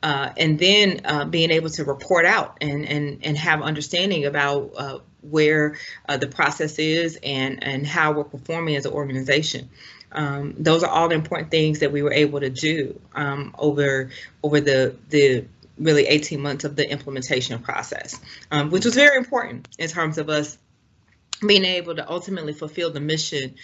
Uh, 0.02 0.30
and 0.36 0.58
then 0.58 1.00
being 1.30 1.50
able 1.50 1.70
to 1.70 1.82
report 1.82 2.26
out 2.26 2.58
and 2.60 2.84
and 2.86 3.18
and 3.24 3.36
have 3.36 3.62
understanding 3.62 4.26
about 4.26 5.02
where 5.22 5.76
the 6.20 6.28
process 6.28 6.78
is 6.78 7.18
and 7.22 7.64
and 7.64 7.86
how 7.86 8.12
we're 8.12 8.22
performing 8.22 8.76
as 8.76 8.84
an 8.84 8.92
organization. 8.92 9.68
Um, 10.12 10.54
those 10.58 10.82
are 10.82 10.90
all 10.90 11.08
the 11.08 11.14
important 11.14 11.50
things 11.50 11.80
that 11.80 11.92
we 11.92 12.02
were 12.02 12.12
able 12.12 12.40
to 12.40 12.50
do 12.50 13.00
um, 13.14 13.54
over 13.58 14.10
over 14.42 14.60
the 14.60 14.96
the 15.08 15.46
really 15.78 16.06
18 16.06 16.40
months 16.40 16.64
of 16.64 16.76
the 16.76 16.88
implementation 16.90 17.60
process, 17.62 18.18
um, 18.50 18.70
which 18.70 18.84
was 18.84 18.94
very 18.94 19.16
important 19.16 19.68
in 19.78 19.88
terms 19.88 20.18
of 20.18 20.30
us 20.30 20.56
being 21.46 21.64
able 21.64 21.94
to 21.94 22.10
ultimately 22.10 22.54
fulfill 22.54 22.90
the 22.90 23.00
mission 23.00 23.56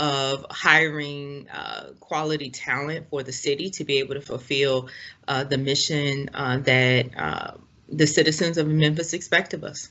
of 0.00 0.46
hiring 0.50 1.46
uh, 1.50 1.90
quality 2.00 2.48
talent 2.50 3.06
for 3.10 3.22
the 3.22 3.32
city 3.32 3.68
to 3.68 3.84
be 3.84 3.98
able 3.98 4.14
to 4.14 4.20
fulfill 4.20 4.88
uh, 5.28 5.44
the 5.44 5.58
mission 5.58 6.30
uh, 6.32 6.56
that 6.56 7.06
uh, 7.18 7.52
the 7.90 8.06
citizens 8.06 8.56
of 8.56 8.66
Memphis 8.66 9.12
expect 9.12 9.52
of 9.52 9.62
us. 9.62 9.90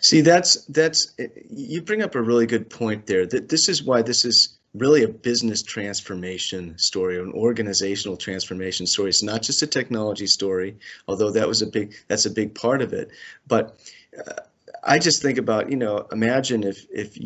See, 0.00 0.22
that's 0.22 0.64
that's 0.64 1.14
you 1.50 1.82
bring 1.82 2.02
up 2.02 2.14
a 2.14 2.22
really 2.22 2.46
good 2.46 2.70
point 2.70 3.06
there. 3.06 3.26
That 3.26 3.50
this 3.50 3.68
is 3.68 3.82
why 3.82 4.00
this 4.00 4.24
is 4.24 4.58
really 4.74 5.02
a 5.02 5.08
business 5.08 5.62
transformation 5.62 6.76
story, 6.78 7.18
an 7.18 7.32
organizational 7.32 8.16
transformation 8.16 8.86
story. 8.86 9.10
It's 9.10 9.22
not 9.22 9.42
just 9.42 9.62
a 9.62 9.66
technology 9.66 10.26
story, 10.26 10.76
although 11.08 11.30
that 11.30 11.46
was 11.46 11.60
a 11.60 11.66
big 11.66 11.94
that's 12.08 12.24
a 12.24 12.30
big 12.30 12.54
part 12.54 12.80
of 12.80 12.94
it. 12.94 13.10
But 13.46 13.78
uh, 14.18 14.42
I 14.82 14.98
just 14.98 15.20
think 15.20 15.36
about 15.36 15.70
you 15.70 15.76
know 15.76 16.06
imagine 16.10 16.64
if 16.64 16.86
if 16.90 17.18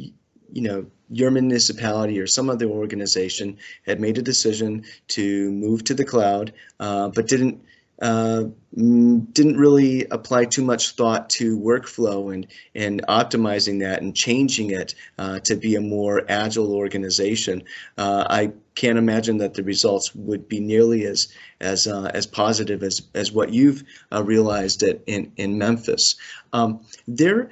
you 0.55 0.63
know 0.63 0.87
your 1.11 1.31
municipality 1.31 2.19
or 2.19 2.27
some 2.27 2.49
other 2.49 2.67
organization 2.67 3.59
had 3.87 4.01
made 4.01 4.17
a 4.19 4.23
decision 4.23 4.85
to 5.09 5.51
move 5.53 5.85
to 5.85 5.95
the 5.95 6.05
cloud, 6.05 6.53
uh, 6.81 7.09
but 7.09 7.29
didn't 7.29 7.63
uh, 8.03 8.45
didn't 8.75 9.57
really 9.57 10.05
apply 10.11 10.45
too 10.45 10.65
much 10.65 10.91
thought 10.93 11.31
to 11.31 11.59
workflow 11.59 12.35
and 12.35 12.47
and 12.75 13.03
optimizing 13.09 13.81
that 13.81 14.03
and 14.03 14.17
changing 14.17 14.71
it 14.71 14.95
uh, 15.19 15.39
to 15.41 15.55
be 15.57 15.77
a 15.77 15.81
more 15.81 16.25
agile 16.29 16.75
organization. 16.75 17.63
Uh, 17.97 18.27
I 18.29 18.53
can't 18.75 18.99
imagine 18.99 19.39
that 19.39 19.55
the 19.55 19.63
results 19.63 20.15
would 20.15 20.49
be 20.49 20.61
nearly 20.61 21.05
as 21.07 21.29
as 21.61 21.87
uh, 21.87 22.11
as 22.15 22.27
positive 22.27 22.83
as 22.83 23.03
as 23.15 23.31
what 23.33 23.53
you've 23.53 23.85
uh, 24.13 24.23
realized 24.25 24.83
at, 24.83 25.01
in 25.07 25.33
in 25.37 25.59
Memphis. 25.59 26.17
Um, 26.53 26.81
there 27.07 27.51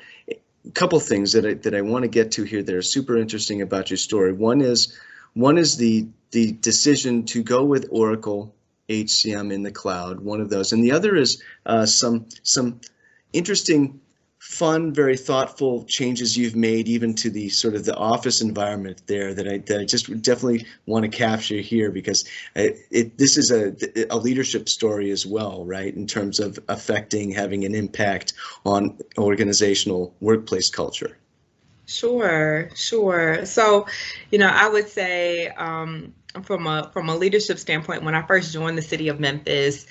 couple 0.74 1.00
things 1.00 1.32
that 1.32 1.44
I, 1.44 1.54
that 1.54 1.74
I 1.74 1.80
want 1.80 2.02
to 2.02 2.08
get 2.08 2.32
to 2.32 2.44
here 2.44 2.62
that 2.62 2.74
are 2.74 2.82
super 2.82 3.16
interesting 3.16 3.62
about 3.62 3.90
your 3.90 3.96
story. 3.96 4.32
One 4.32 4.60
is 4.60 4.98
one 5.34 5.58
is 5.58 5.76
the 5.76 6.08
the 6.30 6.52
decision 6.52 7.24
to 7.26 7.42
go 7.42 7.64
with 7.64 7.88
Oracle 7.90 8.54
HCM 8.88 9.52
in 9.52 9.62
the 9.62 9.72
cloud. 9.72 10.20
One 10.20 10.40
of 10.40 10.50
those, 10.50 10.72
and 10.72 10.82
the 10.82 10.92
other 10.92 11.16
is 11.16 11.42
uh, 11.66 11.86
some 11.86 12.26
some 12.42 12.80
interesting 13.32 14.00
fun, 14.42 14.92
very 14.92 15.16
thoughtful 15.16 15.84
changes 15.84 16.36
you've 16.36 16.56
made 16.56 16.88
even 16.88 17.14
to 17.14 17.30
the 17.30 17.48
sort 17.48 17.76
of 17.76 17.84
the 17.84 17.94
office 17.94 18.40
environment 18.40 19.00
there 19.06 19.32
that 19.32 19.46
I, 19.46 19.58
that 19.58 19.80
I 19.80 19.84
just 19.84 20.08
definitely 20.20 20.66
want 20.86 21.04
to 21.04 21.08
capture 21.08 21.58
here 21.58 21.92
because 21.92 22.24
it, 22.56 22.76
it, 22.90 23.18
this 23.18 23.36
is 23.36 23.52
a, 23.52 23.72
a 24.12 24.18
leadership 24.18 24.68
story 24.68 25.12
as 25.12 25.24
well, 25.24 25.64
right? 25.64 25.94
In 25.94 26.08
terms 26.08 26.40
of 26.40 26.58
affecting, 26.68 27.30
having 27.30 27.64
an 27.64 27.72
impact 27.76 28.32
on 28.66 28.98
organizational 29.16 30.12
workplace 30.20 30.70
culture. 30.70 31.16
Sure, 31.86 32.68
sure. 32.74 33.44
So, 33.44 33.86
you 34.32 34.38
know, 34.38 34.48
I 34.48 34.68
would 34.68 34.88
say 34.88 35.48
um, 35.50 36.14
from 36.42 36.66
a 36.66 36.90
from 36.92 37.08
a 37.10 37.16
leadership 37.16 37.58
standpoint, 37.58 38.02
when 38.02 38.14
I 38.14 38.22
first 38.22 38.52
joined 38.52 38.78
the 38.78 38.82
city 38.82 39.08
of 39.08 39.20
Memphis, 39.20 39.86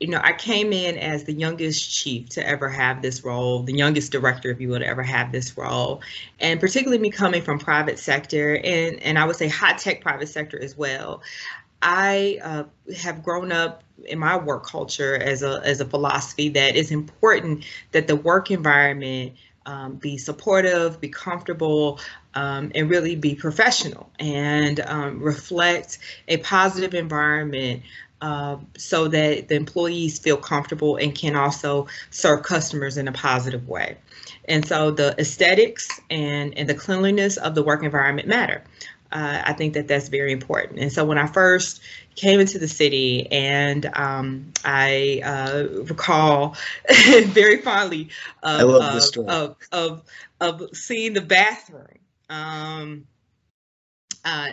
you 0.00 0.08
know, 0.08 0.20
I 0.22 0.32
came 0.32 0.72
in 0.72 0.98
as 0.98 1.24
the 1.24 1.32
youngest 1.32 1.90
chief 1.90 2.28
to 2.30 2.46
ever 2.46 2.68
have 2.68 3.02
this 3.02 3.24
role, 3.24 3.62
the 3.62 3.74
youngest 3.74 4.12
director, 4.12 4.50
if 4.50 4.60
you 4.60 4.76
to 4.78 4.86
ever 4.86 5.02
have 5.02 5.32
this 5.32 5.56
role. 5.56 6.02
And 6.40 6.60
particularly 6.60 7.00
me 7.00 7.10
coming 7.10 7.42
from 7.42 7.58
private 7.58 7.98
sector 7.98 8.56
and, 8.56 9.00
and 9.02 9.18
I 9.18 9.24
would 9.24 9.36
say 9.36 9.48
high 9.48 9.74
tech 9.74 10.00
private 10.00 10.28
sector 10.28 10.60
as 10.60 10.76
well. 10.76 11.22
I 11.82 12.38
uh, 12.42 12.64
have 12.96 13.22
grown 13.22 13.50
up 13.50 13.82
in 14.04 14.18
my 14.18 14.36
work 14.36 14.64
culture 14.66 15.16
as 15.16 15.42
a, 15.42 15.60
as 15.64 15.80
a 15.80 15.84
philosophy 15.84 16.48
that 16.50 16.76
it's 16.76 16.90
important 16.90 17.64
that 17.90 18.06
the 18.06 18.16
work 18.16 18.50
environment 18.50 19.32
um, 19.66 19.94
be 19.94 20.18
supportive, 20.18 21.00
be 21.00 21.08
comfortable, 21.08 22.00
um, 22.34 22.72
and 22.74 22.88
really 22.88 23.14
be 23.14 23.34
professional 23.34 24.10
and 24.18 24.80
um, 24.80 25.20
reflect 25.20 25.98
a 26.28 26.38
positive 26.38 26.94
environment 26.94 27.82
um, 28.22 28.68
so 28.78 29.08
that 29.08 29.48
the 29.48 29.56
employees 29.56 30.18
feel 30.20 30.36
comfortable 30.36 30.96
and 30.96 31.12
can 31.14 31.34
also 31.34 31.88
serve 32.10 32.44
customers 32.44 32.96
in 32.96 33.08
a 33.08 33.12
positive 33.12 33.68
way. 33.68 33.98
And 34.48 34.64
so 34.64 34.92
the 34.92 35.14
aesthetics 35.18 35.88
and, 36.08 36.56
and 36.56 36.68
the 36.68 36.74
cleanliness 36.74 37.36
of 37.36 37.54
the 37.56 37.62
work 37.64 37.82
environment 37.82 38.28
matter. 38.28 38.62
Uh, 39.10 39.42
I 39.44 39.52
think 39.52 39.74
that 39.74 39.88
that's 39.88 40.08
very 40.08 40.32
important. 40.32 40.78
And 40.78 40.90
so 40.90 41.04
when 41.04 41.18
I 41.18 41.26
first 41.26 41.82
came 42.14 42.40
into 42.40 42.58
the 42.58 42.68
city 42.68 43.30
and 43.30 43.84
um, 43.94 44.52
I 44.64 45.20
uh, 45.22 45.82
recall 45.82 46.56
very 47.26 47.60
fondly 47.60 48.08
of, 48.42 48.70
of, 48.70 49.26
of, 49.28 49.56
of, 49.72 50.02
of, 50.40 50.76
seeing 50.76 51.12
the 51.12 51.20
bathroom 51.20 51.98
um, 52.30 53.06
uh, 54.24 54.50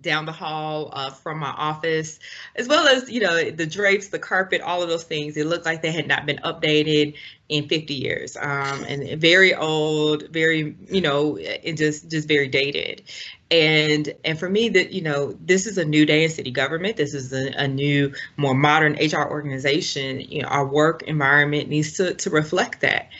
down 0.00 0.24
the 0.24 0.32
hall 0.32 0.90
uh, 0.92 1.10
from 1.10 1.38
my 1.38 1.50
office, 1.50 2.18
as 2.56 2.66
well 2.68 2.86
as 2.86 3.10
you 3.10 3.20
know 3.20 3.50
the 3.50 3.66
drapes, 3.66 4.08
the 4.08 4.18
carpet, 4.18 4.62
all 4.62 4.82
of 4.82 4.88
those 4.88 5.04
things. 5.04 5.36
It 5.36 5.46
looked 5.46 5.66
like 5.66 5.82
they 5.82 5.92
had 5.92 6.08
not 6.08 6.24
been 6.24 6.38
updated 6.38 7.14
in 7.48 7.68
50 7.68 7.94
years, 7.94 8.36
um, 8.36 8.84
and 8.84 9.20
very 9.20 9.54
old, 9.54 10.28
very 10.30 10.74
you 10.88 11.00
know, 11.00 11.36
and 11.36 11.76
just 11.76 12.10
just 12.10 12.28
very 12.28 12.48
dated. 12.48 13.02
And 13.50 14.14
and 14.24 14.38
for 14.38 14.48
me, 14.48 14.70
that 14.70 14.92
you 14.92 15.02
know, 15.02 15.32
this 15.32 15.66
is 15.66 15.76
a 15.76 15.84
new 15.84 16.06
day 16.06 16.24
in 16.24 16.30
city 16.30 16.50
government. 16.50 16.96
This 16.96 17.12
is 17.12 17.32
a, 17.32 17.52
a 17.56 17.68
new, 17.68 18.14
more 18.36 18.54
modern 18.54 18.94
HR 18.94 19.28
organization. 19.28 20.20
You 20.20 20.42
know, 20.42 20.48
our 20.48 20.66
work 20.66 21.02
environment 21.02 21.68
needs 21.68 21.94
to 21.94 22.14
to 22.14 22.30
reflect 22.30 22.80
that. 22.80 23.10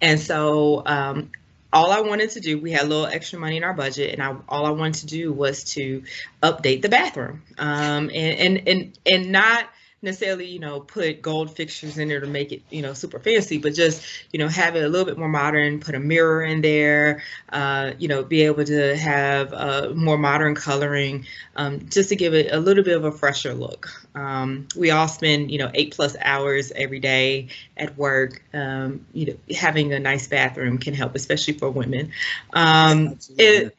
And 0.00 0.20
so 0.20 0.82
um, 0.86 1.32
all 1.72 1.90
I 1.90 2.00
wanted 2.00 2.30
to 2.30 2.40
do, 2.40 2.58
we 2.58 2.72
had 2.72 2.82
a 2.82 2.86
little 2.86 3.06
extra 3.06 3.38
money 3.38 3.56
in 3.56 3.64
our 3.64 3.74
budget, 3.74 4.12
and 4.14 4.22
I, 4.22 4.34
all 4.48 4.66
I 4.66 4.70
wanted 4.70 5.00
to 5.00 5.06
do 5.06 5.32
was 5.32 5.64
to 5.74 6.02
update 6.42 6.82
the 6.82 6.88
bathroom, 6.88 7.42
um, 7.58 8.10
and 8.14 8.14
and 8.14 8.68
and 8.68 8.98
and 9.04 9.32
not 9.32 9.68
necessarily, 10.00 10.46
you 10.46 10.60
know, 10.60 10.80
put 10.80 11.20
gold 11.22 11.54
fixtures 11.54 11.98
in 11.98 12.08
there 12.08 12.20
to 12.20 12.26
make 12.26 12.52
it, 12.52 12.62
you 12.70 12.82
know, 12.82 12.92
super 12.92 13.18
fancy, 13.18 13.58
but 13.58 13.74
just, 13.74 14.02
you 14.32 14.38
know, 14.38 14.46
have 14.46 14.76
it 14.76 14.84
a 14.84 14.88
little 14.88 15.04
bit 15.04 15.18
more 15.18 15.28
modern, 15.28 15.80
put 15.80 15.94
a 15.94 15.98
mirror 15.98 16.42
in 16.44 16.60
there, 16.60 17.22
uh, 17.48 17.92
you 17.98 18.06
know, 18.06 18.22
be 18.22 18.42
able 18.42 18.64
to 18.64 18.96
have 18.96 19.52
uh, 19.52 19.90
more 19.94 20.16
modern 20.16 20.54
coloring, 20.54 21.26
um, 21.56 21.88
just 21.88 22.10
to 22.10 22.16
give 22.16 22.32
it 22.32 22.52
a 22.52 22.60
little 22.60 22.84
bit 22.84 22.96
of 22.96 23.04
a 23.04 23.12
fresher 23.12 23.54
look. 23.54 23.88
Um, 24.14 24.68
we 24.76 24.90
all 24.90 25.08
spend, 25.08 25.50
you 25.50 25.58
know, 25.58 25.70
eight 25.74 25.94
plus 25.94 26.16
hours 26.22 26.70
every 26.72 27.00
day 27.00 27.48
at 27.76 27.96
work. 27.96 28.42
Um, 28.54 29.04
you 29.12 29.26
know, 29.26 29.54
having 29.56 29.92
a 29.92 29.98
nice 29.98 30.28
bathroom 30.28 30.78
can 30.78 30.94
help, 30.94 31.16
especially 31.16 31.54
for 31.54 31.70
women. 31.70 32.12
Um, 32.52 33.18
it, 33.36 33.76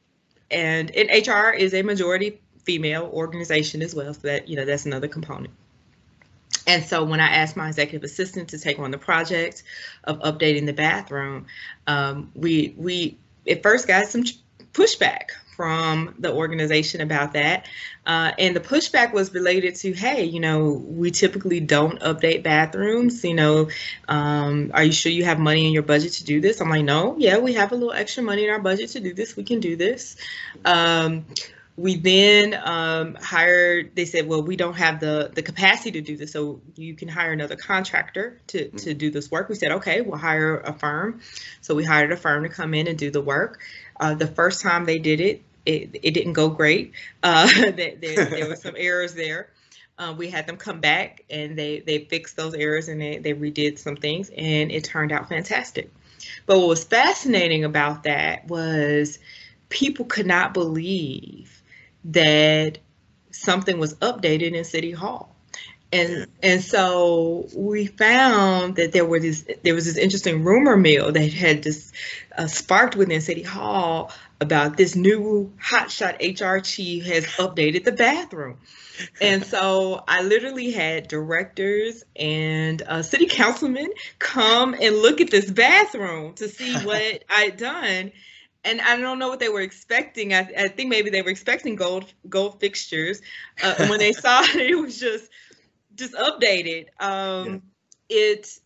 and, 0.52 0.92
and 0.92 1.28
HR 1.28 1.52
is 1.52 1.74
a 1.74 1.82
majority 1.82 2.42
female 2.66 3.10
organization 3.14 3.82
as 3.82 3.96
well, 3.96 4.14
so 4.14 4.20
that, 4.24 4.50
you 4.50 4.58
know, 4.58 4.66
that's 4.66 4.86
another 4.86 5.08
component. 5.08 5.52
And 6.70 6.84
so 6.86 7.04
when 7.04 7.20
I 7.20 7.30
asked 7.30 7.58
my 7.58 7.68
executive 7.68 8.04
assistant 8.04 8.50
to 8.50 8.60
take 8.60 8.78
on 8.78 8.92
the 8.92 8.98
project 9.00 9.64
of 10.04 10.20
updating 10.20 10.68
the 10.68 10.74
bathroom, 10.74 11.48
um, 11.88 12.32
we 12.36 12.76
we 12.78 13.18
at 13.50 13.64
first 13.64 13.88
got 13.88 14.06
some 14.06 14.24
pushback 14.72 15.32
from 15.56 16.14
the 16.20 16.32
organization 16.32 17.02
about 17.02 17.34
that. 17.34 17.68
Uh, 18.06 18.34
and 18.38 18.56
the 18.56 18.60
pushback 18.60 19.14
was 19.14 19.34
related 19.34 19.74
to, 19.78 19.94
hey, 19.94 20.24
you 20.24 20.40
know, 20.40 20.84
we 20.86 21.10
typically 21.10 21.60
don't 21.60 22.00
update 22.02 22.44
bathrooms. 22.44 23.24
You 23.24 23.34
know, 23.34 23.70
um, 24.08 24.70
are 24.76 24.84
you 24.84 24.92
sure 24.92 25.12
you 25.12 25.26
have 25.26 25.40
money 25.40 25.66
in 25.66 25.74
your 25.74 25.84
budget 25.84 26.14
to 26.14 26.24
do 26.24 26.40
this? 26.40 26.62
I'm 26.62 26.70
like, 26.70 26.86
no, 26.86 27.16
yeah, 27.18 27.40
we 27.40 27.54
have 27.54 27.72
a 27.72 27.76
little 27.76 27.94
extra 27.94 28.22
money 28.22 28.44
in 28.44 28.52
our 28.52 28.60
budget 28.62 28.92
to 28.92 29.00
do 29.00 29.12
this. 29.12 29.36
We 29.36 29.44
can 29.44 29.60
do 29.60 29.76
this. 29.76 30.18
Um, 30.66 31.26
we 31.80 31.96
then 31.96 32.60
um, 32.64 33.16
hired 33.16 33.96
they 33.96 34.04
said 34.04 34.28
well 34.28 34.44
we 34.44 34.58
don't 34.58 34.76
have 34.76 35.00
the 35.00 35.32
the 35.34 35.42
capacity 35.42 35.92
to 35.92 36.02
do 36.02 36.18
this 36.18 36.34
so 36.34 36.60
you 36.76 36.94
can 36.94 37.08
hire 37.08 37.32
another 37.32 37.56
contractor 37.56 38.38
to 38.48 38.66
mm-hmm. 38.66 38.78
to 38.78 38.94
do 38.94 39.10
this 39.10 39.32
work. 39.32 39.48
We 39.48 39.56
said 39.56 39.72
okay 39.74 40.02
we'll 40.02 40.18
hire 40.18 40.60
a 40.60 40.74
firm. 40.74 41.22
So 41.62 41.76
we 41.76 41.86
hired 41.86 42.12
a 42.12 42.18
firm 42.18 42.44
to 42.44 42.50
come 42.50 42.74
in 42.74 42.88
and 42.88 42.98
do 42.98 43.12
the 43.12 43.22
work. 43.22 43.62
Uh, 44.00 44.14
the 44.14 44.28
first 44.28 44.62
time 44.62 44.86
they 44.86 45.00
did 45.00 45.22
it 45.22 45.42
it, 45.66 46.00
it 46.04 46.12
didn't 46.12 46.34
go 46.34 46.50
great. 46.50 46.94
Uh, 47.24 47.48
there, 47.72 47.96
there, 47.96 48.26
there 48.26 48.48
were 48.48 48.56
some 48.56 48.76
errors 48.78 49.14
there. 49.14 49.50
Uh, 49.98 50.16
we 50.18 50.30
had 50.30 50.48
them 50.48 50.56
come 50.56 50.80
back 50.80 51.26
and 51.30 51.58
they 51.58 51.82
they 51.82 52.00
fixed 52.06 52.38
those 52.38 52.54
errors 52.54 52.88
and 52.88 53.02
they, 53.02 53.18
they 53.18 53.34
redid 53.34 53.78
some 53.78 53.98
things 53.98 54.32
and 54.38 54.72
it 54.72 54.84
turned 54.84 55.12
out 55.12 55.28
fantastic. 55.28 55.92
But 56.46 56.60
what 56.60 56.70
was 56.70 56.84
fascinating 56.84 57.64
about 57.64 58.04
that 58.04 58.48
was 58.48 59.20
people 59.70 60.06
could 60.06 60.26
not 60.26 60.54
believe 60.54 61.59
that 62.06 62.80
something 63.32 63.80
was 63.80 63.96
updated 63.96 64.54
in 64.54 64.64
City 64.64 64.92
Hall. 64.92 65.36
And 65.92 66.28
and 66.44 66.64
so 66.64 67.48
we 67.56 67.88
found 67.88 68.76
that 68.76 68.92
there 68.92 69.06
were 69.06 69.20
this 69.20 69.48
there 69.64 69.74
was 69.74 69.86
this 69.86 69.98
interesting 69.98 70.44
rumor 70.44 70.78
mill 70.78 71.12
that 71.12 71.34
had 71.34 71.64
just 71.64 71.96
uh, 72.38 72.46
sparked 72.46 72.96
within 72.96 73.22
City 73.22 73.42
Hall 73.42 74.12
about 74.40 74.78
this 74.78 74.96
new 74.96 75.52
hotshot 75.62 76.20
HR 76.22 76.60
chief 76.60 77.06
has 77.06 77.26
updated 77.26 77.86
the 77.86 77.92
bathroom. 77.92 78.58
And 79.22 79.46
so 79.46 80.04
I 80.08 80.22
literally 80.24 80.72
had 80.72 81.08
directors 81.08 82.04
and 82.16 82.82
uh, 82.82 83.02
city 83.02 83.28
councilmen 83.28 83.90
come 84.20 84.76
and 84.80 84.96
look 84.98 85.22
at 85.22 85.30
this 85.30 85.50
bathroom 85.50 86.34
to 86.36 86.50
see 86.50 86.76
what 86.86 87.24
I'd 87.30 87.58
done 87.58 88.12
and 88.64 88.82
I 88.82 88.98
don't 88.98 89.20
know 89.20 89.30
what 89.30 89.40
they 89.40 89.50
were 89.50 89.62
expecting. 89.62 90.34
I, 90.34 90.50
I 90.58 90.68
think 90.68 90.90
maybe 90.90 91.10
they 91.10 91.22
were 91.22 91.30
expecting 91.30 91.76
gold 91.76 92.14
gold 92.28 92.60
fixtures. 92.60 93.22
Uh, 93.64 93.88
when 93.88 94.00
they 94.00 94.12
saw 94.12 94.42
it, 94.44 94.72
it 94.72 94.76
was 94.76 95.00
just 95.00 95.30
just 95.96 96.14
updated. 96.14 96.88
Um, 97.00 97.62
yeah. 98.10 98.18
It 98.18 98.60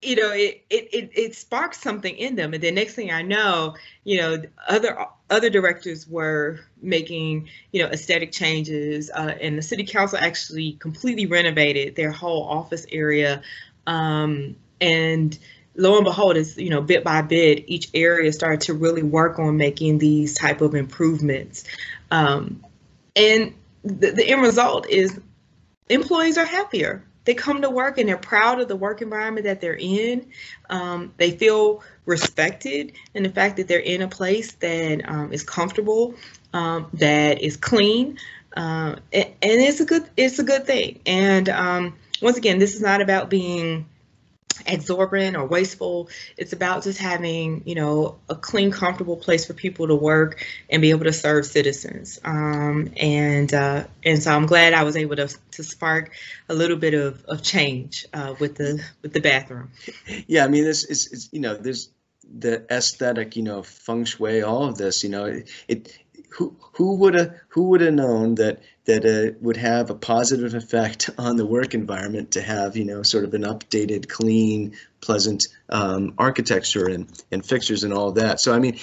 you 0.00 0.16
know 0.16 0.30
it, 0.32 0.64
it 0.70 0.88
it 0.92 1.10
it 1.14 1.34
sparked 1.34 1.74
something 1.74 2.16
in 2.16 2.36
them, 2.36 2.54
and 2.54 2.62
the 2.62 2.70
next 2.70 2.94
thing 2.94 3.10
I 3.10 3.22
know, 3.22 3.74
you 4.04 4.18
know, 4.18 4.42
other 4.68 5.06
other 5.30 5.50
directors 5.50 6.08
were 6.08 6.60
making 6.80 7.48
you 7.72 7.82
know 7.82 7.88
aesthetic 7.90 8.32
changes, 8.32 9.10
uh, 9.10 9.34
and 9.40 9.58
the 9.58 9.62
city 9.62 9.84
council 9.84 10.18
actually 10.20 10.72
completely 10.74 11.26
renovated 11.26 11.96
their 11.96 12.10
whole 12.10 12.44
office 12.44 12.86
area, 12.90 13.42
um, 13.86 14.56
and 14.80 15.38
lo 15.78 15.96
and 15.96 16.04
behold, 16.04 16.36
is 16.36 16.58
you 16.58 16.68
know 16.68 16.82
bit 16.82 17.02
by 17.04 17.22
bit, 17.22 17.64
each 17.68 17.88
area 17.94 18.30
started 18.32 18.62
to 18.62 18.74
really 18.74 19.02
work 19.02 19.38
on 19.38 19.56
making 19.56 19.98
these 19.98 20.34
type 20.34 20.60
of 20.60 20.74
improvements, 20.74 21.64
um, 22.10 22.62
and 23.16 23.54
the, 23.84 24.10
the 24.10 24.28
end 24.28 24.42
result 24.42 24.88
is 24.88 25.18
employees 25.88 26.36
are 26.36 26.44
happier. 26.44 27.02
They 27.24 27.34
come 27.34 27.62
to 27.62 27.70
work 27.70 27.98
and 27.98 28.08
they're 28.08 28.16
proud 28.16 28.60
of 28.60 28.68
the 28.68 28.76
work 28.76 29.02
environment 29.02 29.44
that 29.44 29.60
they're 29.60 29.76
in. 29.78 30.30
Um, 30.70 31.12
they 31.18 31.30
feel 31.30 31.82
respected, 32.06 32.92
and 33.14 33.24
the 33.24 33.30
fact 33.30 33.58
that 33.58 33.68
they're 33.68 33.78
in 33.78 34.02
a 34.02 34.08
place 34.08 34.52
that 34.52 35.08
um, 35.08 35.32
is 35.32 35.44
comfortable, 35.44 36.14
um, 36.52 36.88
that 36.94 37.42
is 37.42 37.56
clean, 37.56 38.18
uh, 38.56 38.96
and, 39.12 39.26
and, 39.42 39.60
it's 39.60 39.80
a 39.80 39.84
good 39.84 40.08
it's 40.16 40.38
a 40.38 40.42
good 40.42 40.66
thing. 40.66 41.00
And 41.06 41.48
um, 41.48 41.94
once 42.20 42.36
again, 42.36 42.58
this 42.58 42.74
is 42.74 42.80
not 42.80 43.00
about 43.00 43.30
being 43.30 43.86
exorbitant 44.66 45.36
or 45.36 45.46
wasteful. 45.46 46.08
It's 46.36 46.52
about 46.52 46.84
just 46.84 46.98
having, 46.98 47.62
you 47.66 47.74
know, 47.74 48.18
a 48.28 48.34
clean, 48.34 48.70
comfortable 48.70 49.16
place 49.16 49.46
for 49.46 49.54
people 49.54 49.88
to 49.88 49.94
work 49.94 50.44
and 50.70 50.82
be 50.82 50.90
able 50.90 51.04
to 51.04 51.12
serve 51.12 51.46
citizens. 51.46 52.18
Um, 52.24 52.92
and 52.96 53.52
uh, 53.52 53.84
and 54.04 54.22
so 54.22 54.32
I'm 54.32 54.46
glad 54.46 54.74
I 54.74 54.84
was 54.84 54.96
able 54.96 55.16
to 55.16 55.28
to 55.52 55.62
spark 55.62 56.12
a 56.48 56.54
little 56.54 56.76
bit 56.76 56.94
of, 56.94 57.24
of 57.26 57.42
change 57.42 58.06
uh, 58.12 58.34
with 58.38 58.56
the 58.56 58.82
with 59.02 59.12
the 59.12 59.20
bathroom. 59.20 59.70
Yeah, 60.26 60.44
I 60.44 60.48
mean, 60.48 60.64
this 60.64 60.84
is 60.84 61.28
you 61.32 61.40
know, 61.40 61.54
there's 61.54 61.90
the 62.30 62.66
aesthetic, 62.70 63.36
you 63.36 63.42
know, 63.42 63.62
feng 63.62 64.04
shui, 64.04 64.42
all 64.42 64.64
of 64.64 64.76
this, 64.76 65.02
you 65.02 65.08
know, 65.10 65.24
it, 65.24 65.48
it 65.66 65.98
who 66.30 66.56
who 66.74 66.96
would 66.96 67.14
have 67.14 67.34
who 67.48 67.64
would 67.70 67.80
have 67.80 67.94
known 67.94 68.34
that 68.36 68.60
that 68.88 69.04
uh, 69.04 69.36
would 69.42 69.58
have 69.58 69.90
a 69.90 69.94
positive 69.94 70.54
effect 70.54 71.10
on 71.18 71.36
the 71.36 71.46
work 71.46 71.74
environment 71.74 72.32
to 72.32 72.42
have 72.42 72.76
you 72.76 72.84
know 72.84 73.02
sort 73.02 73.24
of 73.24 73.34
an 73.34 73.42
updated, 73.42 74.08
clean, 74.08 74.74
pleasant 75.00 75.46
um, 75.68 76.14
architecture 76.18 76.88
and 76.88 77.06
and 77.30 77.44
fixtures 77.46 77.84
and 77.84 77.92
all 77.92 78.08
of 78.08 78.16
that. 78.16 78.40
So 78.40 78.54
I 78.54 78.58
mean, 78.58 78.78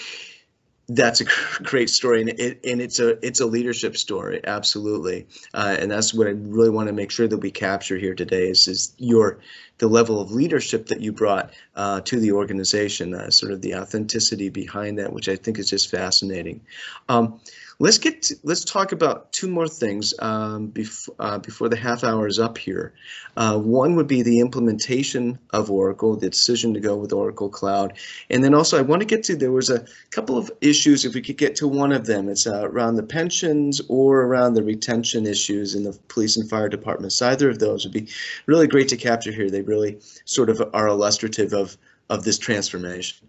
that's 0.87 1.21
a 1.21 1.25
great 1.63 1.89
story, 1.89 2.21
and 2.21 2.29
it 2.29 2.59
and 2.63 2.79
it's 2.81 2.99
a 2.99 3.25
it's 3.25 3.39
a 3.39 3.47
leadership 3.47 3.97
story, 3.97 4.41
absolutely, 4.45 5.25
uh, 5.55 5.75
and 5.79 5.89
that's 5.89 6.13
what 6.13 6.27
I 6.27 6.31
really 6.31 6.69
want 6.69 6.87
to 6.87 6.93
make 6.93 7.09
sure 7.09 7.27
that 7.27 7.39
we 7.39 7.49
capture 7.49 7.97
here 7.97 8.13
today 8.13 8.49
is 8.49 8.67
is 8.67 8.93
your 8.99 9.39
the 9.77 9.87
level 9.87 10.21
of 10.21 10.31
leadership 10.31 10.87
that 10.87 11.01
you 11.01 11.11
brought 11.11 11.53
uh, 11.75 12.01
to 12.01 12.19
the 12.19 12.31
organization, 12.31 13.13
uh, 13.13 13.29
sort 13.29 13.51
of 13.51 13.61
the 13.61 13.75
authenticity 13.75 14.49
behind 14.49 14.97
that, 14.99 15.11
which 15.11 15.27
I 15.27 15.35
think 15.35 15.59
is 15.59 15.69
just 15.69 15.91
fascinating. 15.91 16.61
Um, 17.09 17.39
let's 17.79 17.97
get 17.97 18.21
to, 18.23 18.35
let's 18.43 18.63
talk 18.63 18.91
about 18.91 19.31
two 19.33 19.47
more 19.47 19.67
things 19.67 20.13
um, 20.19 20.69
bef 20.69 21.09
uh, 21.19 21.37
before 21.39 21.67
the 21.67 21.75
half 21.75 22.03
hour 22.03 22.27
is 22.27 22.39
up 22.39 22.57
here. 22.57 22.93
Uh, 23.35 23.57
one 23.57 23.95
would 23.95 24.07
be 24.07 24.21
the 24.21 24.39
implementation 24.39 25.37
of 25.51 25.69
Oracle, 25.69 26.15
the 26.15 26.29
decision 26.29 26.73
to 26.73 26.79
go 26.79 26.95
with 26.95 27.11
Oracle 27.11 27.49
Cloud, 27.49 27.97
and 28.29 28.43
then 28.43 28.53
also 28.53 28.77
I 28.77 28.81
want 28.81 29.01
to 29.01 29.05
get 29.05 29.23
to 29.25 29.35
there 29.35 29.51
was 29.51 29.69
a 29.69 29.85
couple 30.09 30.37
of 30.37 30.49
issues. 30.61 31.03
If 31.03 31.13
we 31.13 31.21
could 31.21 31.37
get 31.37 31.55
to 31.57 31.67
one 31.67 31.91
of 31.91 32.05
them, 32.05 32.29
it's 32.29 32.47
uh, 32.47 32.65
around 32.65 32.95
the 32.95 33.03
pensions 33.03 33.81
or 33.89 34.21
around 34.21 34.53
the 34.53 34.63
retention 34.63 35.25
issues 35.25 35.75
in 35.75 35.83
the 35.83 35.97
police 36.07 36.37
and 36.37 36.49
fire 36.49 36.69
departments. 36.69 37.21
Either 37.21 37.49
of 37.49 37.59
those 37.59 37.83
would 37.83 37.93
be 37.93 38.07
really 38.45 38.67
great 38.67 38.87
to 38.87 38.97
capture 38.97 39.33
here. 39.33 39.49
They 39.49 39.61
really 39.65 39.99
sort 40.25 40.49
of 40.49 40.61
are 40.73 40.87
illustrative 40.87 41.53
of 41.53 41.77
of 42.09 42.23
this 42.23 42.37
transformation. 42.37 43.27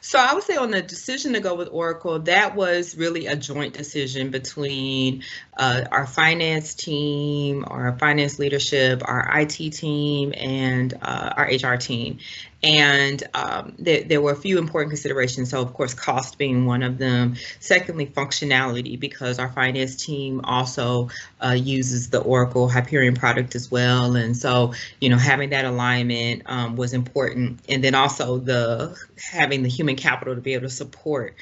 So 0.00 0.18
I 0.18 0.32
would 0.34 0.44
say 0.44 0.56
on 0.56 0.70
the 0.70 0.80
decision 0.80 1.34
to 1.34 1.40
go 1.40 1.54
with 1.54 1.68
Oracle, 1.70 2.18
that 2.20 2.54
was 2.56 2.96
really 2.96 3.26
a 3.26 3.36
joint 3.36 3.74
decision 3.74 4.30
between 4.30 5.22
uh, 5.58 5.84
our 5.90 6.06
finance 6.06 6.74
team, 6.74 7.64
our 7.66 7.92
finance 7.98 8.38
leadership, 8.38 9.02
our 9.04 9.40
IT 9.40 9.72
team, 9.72 10.32
and 10.36 10.94
uh, 11.02 11.34
our 11.36 11.46
HR 11.46 11.76
team. 11.76 12.18
and 12.62 13.22
um, 13.34 13.74
there, 13.78 14.02
there, 14.02 14.20
were 14.20 14.32
a 14.32 14.36
few 14.36 14.58
important 14.58 14.90
considerations. 14.90 15.50
So, 15.50 15.60
of 15.60 15.74
course, 15.74 15.94
cost 15.94 16.38
being 16.38 16.64
one 16.64 16.82
of 16.82 16.98
them. 16.98 17.36
Secondly, 17.58 18.06
functionality, 18.06 18.98
because 18.98 19.38
our 19.38 19.48
finance 19.48 20.04
team 20.04 20.40
also 20.44 21.10
uh, 21.44 21.52
uses 21.52 22.10
the 22.10 22.20
Oracle 22.20 22.68
Hyperion 22.68 23.14
product 23.14 23.54
as 23.56 23.70
well. 23.70 24.14
And 24.16 24.36
so, 24.36 24.74
you 25.00 25.08
know, 25.08 25.18
having 25.18 25.50
that 25.50 25.64
alignment 25.64 26.42
um, 26.46 26.76
was 26.76 26.94
important. 26.94 27.60
And 27.68 27.82
then 27.82 27.94
also 27.94 28.38
the 28.38 28.96
having 29.16 29.62
the 29.62 29.68
human 29.68 29.96
capital 29.96 30.36
to 30.36 30.40
be 30.40 30.54
able 30.54 30.68
to 30.68 30.74
support 30.74 31.34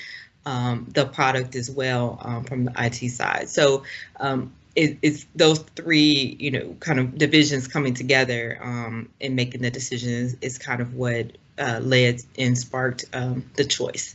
um, 0.47 0.87
the 0.95 1.05
product 1.05 1.57
as 1.57 1.71
well 1.71 2.19
um, 2.23 2.45
from 2.45 2.65
the 2.65 2.73
IT 2.79 3.11
side. 3.11 3.51
So 3.51 3.83
um, 4.19 4.53
it, 4.77 4.99
it's 5.03 5.27
those 5.35 5.59
three, 5.59 6.37
you 6.39 6.53
know, 6.53 6.77
kind 6.81 7.01
of 7.01 7.19
divisions 7.19 7.67
coming 7.67 7.95
together 7.95 8.59
um, 8.63 9.09
and 9.21 9.35
making 9.35 9.63
the 9.63 9.71
decisions 9.71 10.37
is 10.41 10.57
kind 10.57 10.81
of 10.81 10.95
what 10.95 11.33
uh, 11.59 11.81
led 11.83 12.23
and 12.39 12.57
sparked 12.57 13.07
um, 13.13 13.45
the 13.57 13.65
choice 13.65 14.15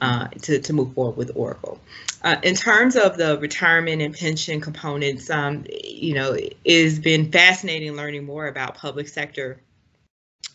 uh, 0.00 0.28
to, 0.42 0.60
to 0.60 0.72
move 0.72 0.92
forward 0.94 1.16
with 1.16 1.32
Oracle. 1.34 1.80
Uh, 2.22 2.36
in 2.42 2.54
terms 2.54 2.96
of 2.96 3.16
the 3.16 3.38
retirement 3.38 4.02
and 4.02 4.14
pension 4.14 4.60
components, 4.60 5.30
um, 5.30 5.64
you 5.82 6.14
know, 6.14 6.36
it's 6.64 6.98
been 6.98 7.32
fascinating 7.32 7.96
learning 7.96 8.24
more 8.24 8.46
about 8.46 8.74
public 8.74 9.08
sector 9.08 9.58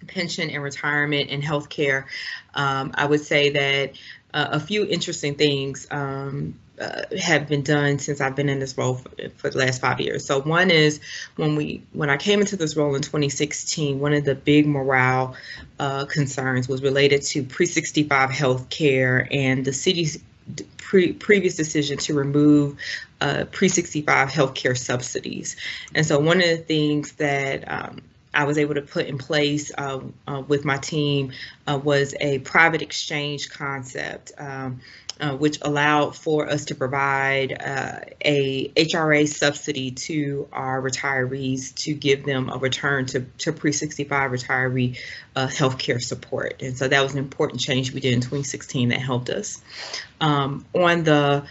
pension 0.07 0.49
and 0.49 0.61
retirement 0.61 1.29
and 1.31 1.41
healthcare. 1.41 2.05
Um, 2.53 2.91
I 2.95 3.05
would 3.05 3.21
say 3.21 3.51
that 3.51 3.93
a 4.35 4.59
few 4.59 4.85
interesting 4.85 5.35
things 5.35 5.87
um, 5.91 6.59
uh, 6.79 7.03
have 7.17 7.47
been 7.47 7.61
done 7.61 7.99
since 7.99 8.19
I've 8.19 8.35
been 8.35 8.49
in 8.49 8.59
this 8.59 8.77
role 8.77 8.95
for, 8.95 9.09
for, 9.37 9.49
the 9.49 9.57
last 9.57 9.79
five 9.79 10.01
years. 10.01 10.25
So 10.25 10.41
one 10.41 10.71
is 10.71 10.99
when 11.37 11.55
we 11.55 11.81
when 11.93 12.09
I 12.09 12.17
came 12.17 12.41
into 12.41 12.57
this 12.57 12.75
role 12.75 12.95
in 12.95 13.01
2016, 13.01 13.99
one 13.99 14.13
of 14.13 14.25
the 14.25 14.35
big 14.35 14.67
morale 14.67 15.35
uh, 15.79 16.05
concerns 16.05 16.67
was 16.67 16.81
related 16.81 17.21
to 17.23 17.43
pre-65 17.43 18.29
health 18.29 18.69
care 18.69 19.27
and 19.31 19.63
the 19.63 19.71
city's 19.71 20.21
pre- 20.77 21.13
previous 21.13 21.55
decision 21.55 21.97
to 21.99 22.13
remove 22.13 22.77
uh, 23.21 23.45
pre-65 23.51 24.03
healthcare 24.27 24.77
subsidies. 24.77 25.55
And 25.93 26.05
so 26.05 26.19
one 26.19 26.37
of 26.37 26.49
the 26.49 26.57
things 26.57 27.13
that 27.13 27.71
um, 27.71 28.01
I 28.35 28.43
was 28.43 28.57
able 28.57 28.75
to 28.75 28.81
put 28.81 29.07
in 29.07 29.17
place 29.17 29.71
uh, 29.77 30.01
uh, 30.27 30.43
with 30.47 30.65
my 30.65 30.77
team 30.77 31.31
uh, 31.67 31.79
was 31.81 32.13
a 32.19 32.39
private 32.39 32.81
exchange 32.81 33.49
concept. 33.49 34.31
Um, 34.37 34.81
uh, 35.17 35.33
which 35.33 35.59
allowed 35.61 36.13
for 36.13 36.49
us 36.49 36.65
to 36.65 36.75
provide 36.75 37.53
uh, 37.53 37.99
a 38.19 38.67
HRA 38.69 39.25
subsidy 39.25 39.91
to 39.91 40.45
our 40.51 40.81
retirees 40.81 41.73
to 41.75 41.93
give 41.93 42.25
them 42.25 42.49
a 42.49 42.57
return 42.57 43.05
to, 43.05 43.21
to 43.37 43.53
pre-65 43.53 44.07
retiree 44.09 44.97
uh, 45.35 45.47
healthcare 45.47 46.03
support. 46.03 46.61
And 46.61 46.77
so 46.77 46.89
that 46.89 47.01
was 47.01 47.13
an 47.13 47.19
important 47.19 47.61
change 47.61 47.93
we 47.93 48.01
did 48.01 48.13
in 48.13 48.19
2016 48.19 48.89
that 48.89 48.99
helped 48.99 49.29
us. 49.29 49.61
Um, 50.19 50.65
on 50.73 51.03
the 51.03 51.45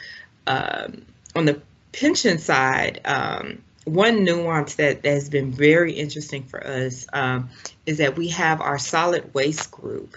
um, 0.46 1.06
on 1.34 1.46
the 1.46 1.62
pension 1.92 2.38
side, 2.38 3.00
um, 3.06 3.62
one 3.84 4.24
nuance 4.24 4.76
that, 4.76 5.04
has 5.04 5.28
been 5.28 5.52
very 5.52 5.92
interesting 5.92 6.44
for 6.44 6.66
us 6.66 7.06
um, 7.12 7.50
is 7.86 7.98
that 7.98 8.16
we 8.16 8.28
have 8.28 8.60
our 8.60 8.78
solid 8.78 9.34
waste 9.34 9.70
group, 9.70 10.16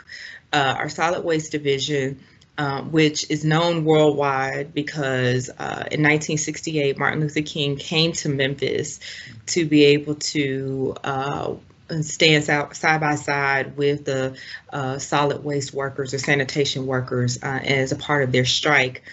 uh, 0.54 0.76
our 0.78 0.90
solid 0.90 1.24
waste 1.24 1.52
division, 1.52 2.20
uh, 2.58 2.82
which 2.82 3.30
is 3.30 3.46
known 3.46 3.84
worldwide 3.84 4.74
because 4.74 5.50
uh, 5.50 5.86
in 5.92 6.02
1968, 6.02 6.98
Martin 6.98 7.20
Luther 7.20 7.42
King 7.42 7.76
came 7.76 8.14
to 8.14 8.30
Memphis 8.30 9.00
to 9.48 9.66
be 9.66 9.84
able 9.86 10.16
to 10.16 10.96
uh, 11.04 11.54
stand 12.02 12.46
side 12.46 13.00
by 13.00 13.16
side 13.16 13.78
with 13.78 14.06
the 14.06 14.36
uh, 14.72 14.98
solid 14.98 15.44
waste 15.44 15.74
workers 15.74 16.14
or 16.14 16.20
sanitation 16.20 16.88
workers 16.88 17.38
uh, 17.44 17.60
as 17.64 17.92
a 17.92 17.96
part 17.96 18.24
of 18.24 18.32
their 18.32 18.46
strike 18.46 19.04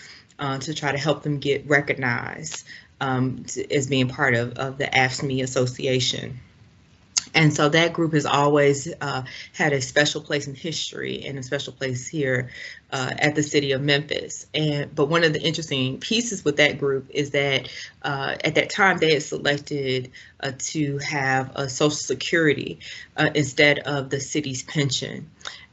to 0.60 0.74
try 0.74 0.92
to 0.92 0.98
help 0.98 1.22
them 1.22 1.38
get 1.38 1.66
recognized 1.66 2.64
um, 3.00 3.44
as 3.70 3.86
being 3.86 4.08
part 4.08 4.34
of, 4.34 4.54
of 4.54 4.78
the 4.78 4.86
AFSCME 4.86 5.42
Association. 5.42 6.40
And 7.34 7.52
so 7.52 7.68
that 7.68 7.92
group 7.92 8.12
has 8.12 8.26
always 8.26 8.92
uh, 9.00 9.24
had 9.52 9.72
a 9.72 9.80
special 9.80 10.20
place 10.20 10.46
in 10.46 10.54
history 10.54 11.24
and 11.26 11.36
a 11.36 11.42
special 11.42 11.72
place 11.72 12.06
here 12.06 12.50
uh, 12.92 13.12
at 13.18 13.34
the 13.34 13.42
city 13.42 13.72
of 13.72 13.82
Memphis. 13.82 14.46
And 14.54 14.94
but 14.94 15.06
one 15.06 15.24
of 15.24 15.32
the 15.32 15.42
interesting 15.42 15.98
pieces 15.98 16.44
with 16.44 16.58
that 16.58 16.78
group 16.78 17.06
is 17.10 17.30
that 17.30 17.68
uh, 18.02 18.36
at 18.44 18.54
that 18.54 18.70
time 18.70 18.98
they 18.98 19.14
had 19.14 19.22
selected 19.22 20.12
uh, 20.40 20.52
to 20.58 20.98
have 20.98 21.50
a 21.56 21.68
Social 21.68 21.90
Security 21.90 22.78
uh, 23.16 23.30
instead 23.34 23.80
of 23.80 24.10
the 24.10 24.20
city's 24.20 24.62
pension. 24.62 25.28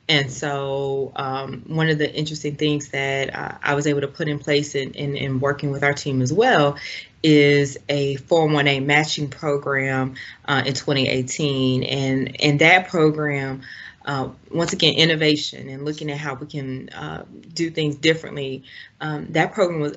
And 0.09 0.31
so, 0.31 1.11
um, 1.15 1.63
one 1.67 1.89
of 1.89 1.97
the 1.97 2.13
interesting 2.13 2.55
things 2.55 2.89
that 2.89 3.33
uh, 3.33 3.57
I 3.63 3.75
was 3.75 3.87
able 3.87 4.01
to 4.01 4.07
put 4.07 4.27
in 4.27 4.39
place 4.39 4.75
in, 4.75 4.93
in, 4.93 5.15
in, 5.15 5.39
working 5.39 5.71
with 5.71 5.83
our 5.83 5.93
team 5.93 6.21
as 6.21 6.33
well 6.33 6.77
is 7.23 7.77
a 7.87 8.17
401a 8.17 8.83
matching 8.83 9.29
program 9.29 10.15
uh, 10.45 10.63
in 10.65 10.73
2018. 10.73 11.83
And, 11.83 12.41
and 12.41 12.59
that 12.59 12.89
program, 12.89 13.61
uh, 14.03 14.29
once 14.49 14.73
again, 14.73 14.95
innovation 14.95 15.69
and 15.69 15.85
looking 15.85 16.11
at 16.11 16.17
how 16.17 16.33
we 16.33 16.47
can 16.47 16.89
uh, 16.89 17.23
do 17.53 17.69
things 17.69 17.95
differently. 17.95 18.63
Um, 18.99 19.27
that 19.31 19.53
program 19.53 19.81
was 19.81 19.95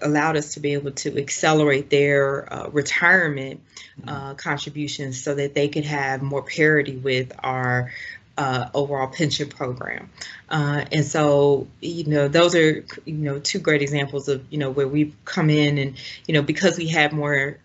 allowed 0.00 0.36
us 0.36 0.54
to 0.54 0.60
be 0.60 0.72
able 0.72 0.92
to 0.92 1.18
accelerate 1.18 1.90
their 1.90 2.52
uh, 2.52 2.68
retirement 2.70 3.60
uh, 4.06 4.34
contributions 4.34 5.22
so 5.22 5.34
that 5.34 5.54
they 5.54 5.68
could 5.68 5.84
have 5.84 6.22
more 6.22 6.42
parity 6.42 6.96
with 6.96 7.32
our 7.42 7.92
uh, 8.38 8.68
overall 8.74 9.08
pension 9.08 9.48
program. 9.48 10.10
Uh, 10.48 10.84
and 10.92 11.04
so, 11.04 11.66
you 11.80 12.04
know, 12.04 12.28
those 12.28 12.54
are, 12.54 12.84
you 13.04 13.14
know, 13.14 13.38
two 13.38 13.58
great 13.58 13.82
examples 13.82 14.28
of, 14.28 14.44
you 14.50 14.58
know, 14.58 14.70
where 14.70 14.88
we've 14.88 15.14
come 15.24 15.50
in 15.50 15.78
and, 15.78 15.96
you 16.26 16.34
know, 16.34 16.42
because 16.42 16.76
we 16.78 16.88
have 16.88 17.12
more 17.12 17.58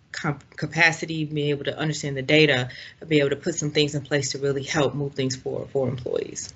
capacity, 0.56 1.26
being 1.26 1.50
able 1.50 1.64
to 1.64 1.78
understand 1.78 2.18
the 2.18 2.22
data, 2.22 2.70
be 3.08 3.20
able 3.20 3.30
to 3.30 3.36
put 3.36 3.56
some 3.56 3.72
things 3.72 3.96
in 3.96 4.02
place 4.02 4.32
to 4.32 4.38
really 4.40 4.64
help 4.64 4.94
move 4.94 5.14
things 5.14 5.36
forward 5.36 5.70
for 5.70 5.88
employees. 5.88 6.54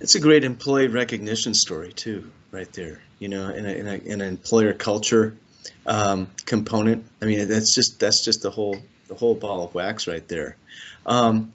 It's 0.00 0.14
a 0.14 0.20
great 0.20 0.44
employee 0.44 0.88
recognition 0.88 1.54
story 1.54 1.92
too, 1.92 2.30
right 2.50 2.70
there. 2.72 3.00
You 3.18 3.28
know, 3.28 3.50
in, 3.50 3.66
a, 3.66 3.72
in, 3.72 3.86
a, 3.86 3.94
in 3.94 4.20
an 4.20 4.28
employer 4.28 4.72
culture 4.72 5.36
um, 5.86 6.28
component. 6.44 7.06
I 7.20 7.26
mean, 7.26 7.46
that's 7.48 7.74
just 7.74 8.00
that's 8.00 8.24
just 8.24 8.42
the 8.42 8.50
whole 8.50 8.76
the 9.08 9.14
whole 9.14 9.34
ball 9.34 9.64
of 9.64 9.74
wax 9.74 10.08
right 10.08 10.26
there. 10.26 10.56
Um, 11.06 11.52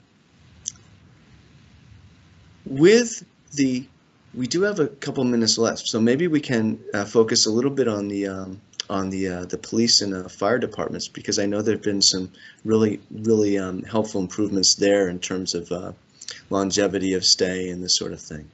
with 2.68 3.24
the, 3.52 3.86
we 4.34 4.46
do 4.46 4.62
have 4.62 4.78
a 4.78 4.88
couple 4.88 5.24
minutes 5.24 5.58
left, 5.58 5.86
so 5.86 6.00
maybe 6.00 6.28
we 6.28 6.40
can 6.40 6.78
uh, 6.94 7.04
focus 7.04 7.46
a 7.46 7.50
little 7.50 7.70
bit 7.70 7.88
on 7.88 8.08
the 8.08 8.28
um, 8.28 8.60
on 8.90 9.10
the 9.10 9.28
uh, 9.28 9.44
the 9.44 9.58
police 9.58 10.00
and 10.00 10.14
uh, 10.14 10.28
fire 10.28 10.58
departments 10.58 11.08
because 11.08 11.38
I 11.38 11.46
know 11.46 11.60
there 11.60 11.74
have 11.74 11.82
been 11.82 12.02
some 12.02 12.32
really 12.64 13.00
really 13.10 13.58
um, 13.58 13.82
helpful 13.82 14.20
improvements 14.20 14.74
there 14.76 15.08
in 15.08 15.18
terms 15.18 15.54
of 15.54 15.70
uh, 15.70 15.92
longevity 16.50 17.14
of 17.14 17.24
stay 17.24 17.70
and 17.70 17.82
this 17.82 17.96
sort 17.96 18.12
of 18.12 18.20
thing. 18.20 18.48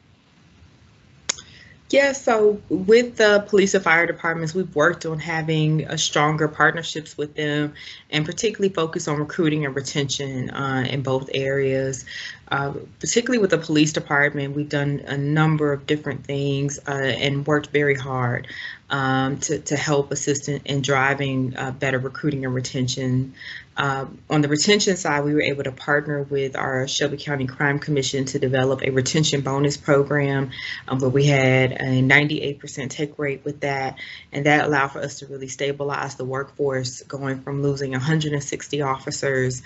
Yeah, 1.90 2.12
so 2.12 2.60
with 2.70 3.16
the 3.16 3.44
police 3.46 3.74
and 3.74 3.84
fire 3.84 4.06
departments, 4.06 4.52
we've 4.52 4.74
worked 4.74 5.06
on 5.06 5.18
having 5.18 5.84
a 5.84 5.96
stronger 5.96 6.48
partnerships 6.48 7.16
with 7.16 7.36
them 7.36 7.74
and 8.10 8.24
particularly 8.24 8.74
focus 8.74 9.06
on 9.06 9.18
recruiting 9.18 9.64
and 9.64 9.76
retention 9.76 10.50
uh, 10.50 10.86
in 10.88 11.02
both 11.02 11.30
areas. 11.34 12.04
Uh, 12.50 12.74
particularly 13.00 13.38
with 13.38 13.50
the 13.50 13.58
police 13.58 13.92
department, 13.92 14.54
we've 14.54 14.68
done 14.68 15.02
a 15.06 15.16
number 15.16 15.72
of 15.72 15.86
different 15.86 16.24
things 16.24 16.78
uh, 16.86 16.90
and 16.90 17.46
worked 17.46 17.68
very 17.68 17.94
hard 17.94 18.46
um, 18.90 19.38
to, 19.38 19.58
to 19.60 19.76
help 19.76 20.12
assist 20.12 20.48
in, 20.48 20.60
in 20.64 20.82
driving 20.82 21.56
uh, 21.56 21.70
better 21.70 21.98
recruiting 21.98 22.44
and 22.44 22.54
retention. 22.54 23.34
Um, 23.76 24.18
on 24.30 24.40
the 24.40 24.48
retention 24.48 24.96
side, 24.96 25.24
we 25.24 25.34
were 25.34 25.42
able 25.42 25.64
to 25.64 25.72
partner 25.72 26.22
with 26.22 26.54
our 26.54 26.86
Shelby 26.86 27.16
County 27.16 27.46
Crime 27.46 27.78
Commission 27.78 28.24
to 28.26 28.38
develop 28.38 28.82
a 28.82 28.90
retention 28.90 29.40
bonus 29.40 29.76
program 29.76 30.50
um, 30.86 31.00
where 31.00 31.10
we 31.10 31.26
had 31.26 31.72
a 31.72 32.02
98% 32.02 32.90
take 32.90 33.18
rate 33.18 33.44
with 33.44 33.60
that. 33.60 33.98
And 34.32 34.46
that 34.46 34.66
allowed 34.66 34.88
for 34.88 35.00
us 35.00 35.20
to 35.20 35.26
really 35.26 35.48
stabilize 35.48 36.14
the 36.14 36.24
workforce 36.24 37.02
going 37.02 37.40
from 37.40 37.62
losing 37.62 37.92
160 37.92 38.82
officers 38.82 39.62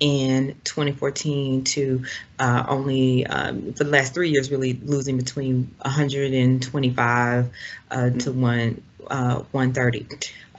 in 0.00 0.56
2014 0.64 1.64
to 1.64 2.04
uh, 2.38 2.64
only 2.66 3.26
um, 3.26 3.74
for 3.74 3.84
the 3.84 3.90
last 3.90 4.14
three 4.14 4.30
years 4.30 4.50
really 4.50 4.72
losing 4.82 5.18
between 5.18 5.74
125 5.82 7.50
uh, 7.90 8.10
to 8.10 8.32
one 8.32 8.82
uh, 9.06 9.42
130, 9.52 10.06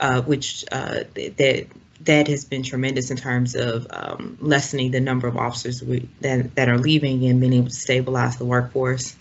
uh, 0.00 0.22
which 0.22 0.64
uh, 0.72 1.04
that 1.14 1.66
that 2.00 2.26
has 2.26 2.44
been 2.44 2.64
tremendous 2.64 3.12
in 3.12 3.16
terms 3.16 3.54
of 3.54 3.86
um, 3.90 4.36
lessening 4.40 4.90
the 4.90 5.00
number 5.00 5.28
of 5.28 5.36
officers 5.36 5.82
we, 5.82 6.08
that 6.20 6.54
that 6.54 6.68
are 6.68 6.78
leaving 6.78 7.24
and 7.26 7.40
being 7.40 7.52
able 7.52 7.68
to 7.68 7.74
stabilize 7.74 8.36
the 8.36 8.44
workforce. 8.44 9.16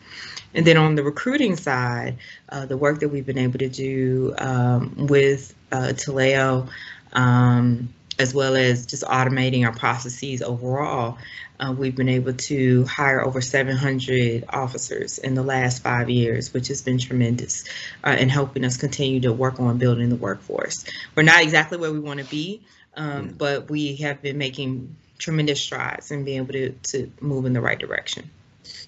And 0.53 0.67
then 0.67 0.77
on 0.77 0.95
the 0.95 1.03
recruiting 1.03 1.55
side, 1.55 2.17
uh, 2.49 2.65
the 2.65 2.75
work 2.75 2.99
that 2.99 3.09
we've 3.09 3.25
been 3.25 3.37
able 3.37 3.59
to 3.59 3.69
do 3.69 4.35
um, 4.37 5.07
with 5.07 5.55
Taleo 5.71 6.67
um, 7.13 7.93
as 8.21 8.33
well 8.33 8.55
as 8.55 8.85
just 8.85 9.03
automating 9.03 9.65
our 9.65 9.73
processes 9.73 10.41
overall. 10.41 11.17
Uh, 11.59 11.73
we've 11.77 11.95
been 11.95 12.09
able 12.09 12.33
to 12.33 12.85
hire 12.85 13.23
over 13.23 13.41
700 13.41 14.45
officers 14.49 15.17
in 15.19 15.35
the 15.35 15.43
last 15.43 15.83
five 15.83 16.09
years, 16.09 16.53
which 16.53 16.69
has 16.69 16.81
been 16.81 16.97
tremendous 16.97 17.65
uh, 18.03 18.15
in 18.19 18.29
helping 18.29 18.63
us 18.65 18.77
continue 18.77 19.19
to 19.19 19.33
work 19.33 19.59
on 19.59 19.77
building 19.77 20.09
the 20.09 20.15
workforce. 20.15 20.85
We're 21.15 21.23
not 21.23 21.41
exactly 21.43 21.77
where 21.77 21.91
we 21.91 21.99
want 21.99 22.19
to 22.19 22.25
be, 22.25 22.61
um, 22.95 23.29
Mm. 23.29 23.37
but 23.37 23.69
we 23.69 23.95
have 23.97 24.21
been 24.21 24.37
making 24.37 24.95
tremendous 25.17 25.61
strides 25.61 26.09
and 26.11 26.25
being 26.25 26.37
able 26.37 26.53
to, 26.53 26.71
to 26.71 27.11
move 27.19 27.45
in 27.45 27.53
the 27.53 27.61
right 27.61 27.77
direction. 27.79 28.29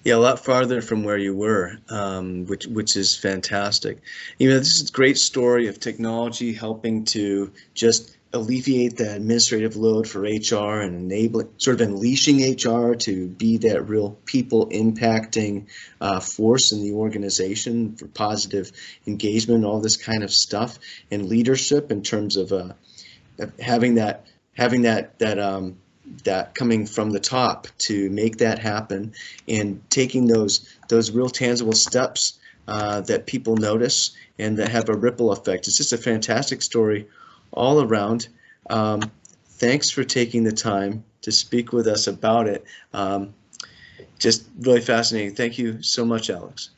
Yeah, 0.04 0.16
a 0.16 0.16
lot 0.16 0.44
farther 0.44 0.82
from 0.82 1.04
where 1.04 1.16
you 1.16 1.34
were, 1.34 1.78
um, 1.88 2.46
which 2.46 2.66
which 2.66 2.96
is 2.96 3.16
fantastic. 3.16 3.98
You 4.38 4.50
know, 4.50 4.58
this 4.58 4.76
is 4.76 4.90
a 4.90 4.92
great 4.92 5.16
story 5.18 5.68
of 5.68 5.80
technology 5.80 6.52
helping 6.52 7.04
to 7.06 7.50
just 7.74 8.14
alleviate 8.34 8.96
the 8.96 9.14
administrative 9.14 9.76
load 9.76 10.08
for 10.08 10.22
HR 10.22 10.80
and 10.80 11.10
enabling, 11.10 11.48
sort 11.56 11.80
of 11.80 11.88
unleashing 11.88 12.52
HR 12.52 12.94
to 12.94 13.28
be 13.28 13.58
that 13.58 13.88
real 13.88 14.18
people 14.26 14.66
impacting 14.70 15.66
uh, 16.00 16.20
force 16.20 16.72
in 16.72 16.82
the 16.82 16.92
organization 16.92 17.94
for 17.96 18.08
positive 18.08 18.72
engagement, 19.06 19.64
all 19.64 19.80
this 19.80 19.96
kind 19.96 20.24
of 20.24 20.32
stuff, 20.32 20.78
and 21.10 21.26
leadership 21.26 21.90
in 21.92 22.02
terms 22.02 22.36
of, 22.36 22.52
uh, 22.52 22.74
having 23.60 23.94
that 23.96 24.26
having 24.56 24.82
that 24.82 25.18
that 25.18 25.38
um, 25.38 25.76
that 26.24 26.54
coming 26.54 26.86
from 26.86 27.10
the 27.10 27.20
top 27.20 27.66
to 27.78 28.08
make 28.10 28.38
that 28.38 28.58
happen 28.58 29.12
and 29.48 29.80
taking 29.90 30.26
those 30.26 30.68
those 30.88 31.10
real 31.10 31.28
tangible 31.28 31.72
steps 31.72 32.38
uh, 32.68 33.00
that 33.02 33.26
people 33.26 33.56
notice 33.56 34.16
and 34.38 34.58
that 34.58 34.68
have 34.68 34.88
a 34.88 34.94
ripple 34.94 35.32
effect. 35.32 35.66
It's 35.66 35.76
just 35.76 35.92
a 35.92 35.98
fantastic 35.98 36.62
story 36.62 37.08
all 37.54 37.82
around. 37.82 38.28
Um, 38.70 39.10
thanks 39.46 39.90
for 39.90 40.04
taking 40.04 40.44
the 40.44 40.52
time 40.52 41.04
to 41.22 41.32
speak 41.32 41.72
with 41.72 41.86
us 41.86 42.06
about 42.06 42.46
it. 42.46 42.64
Um, 42.92 43.34
just 44.18 44.48
really 44.60 44.80
fascinating. 44.80 45.34
Thank 45.34 45.58
you 45.58 45.82
so 45.82 46.04
much, 46.04 46.30
Alex. 46.30 46.70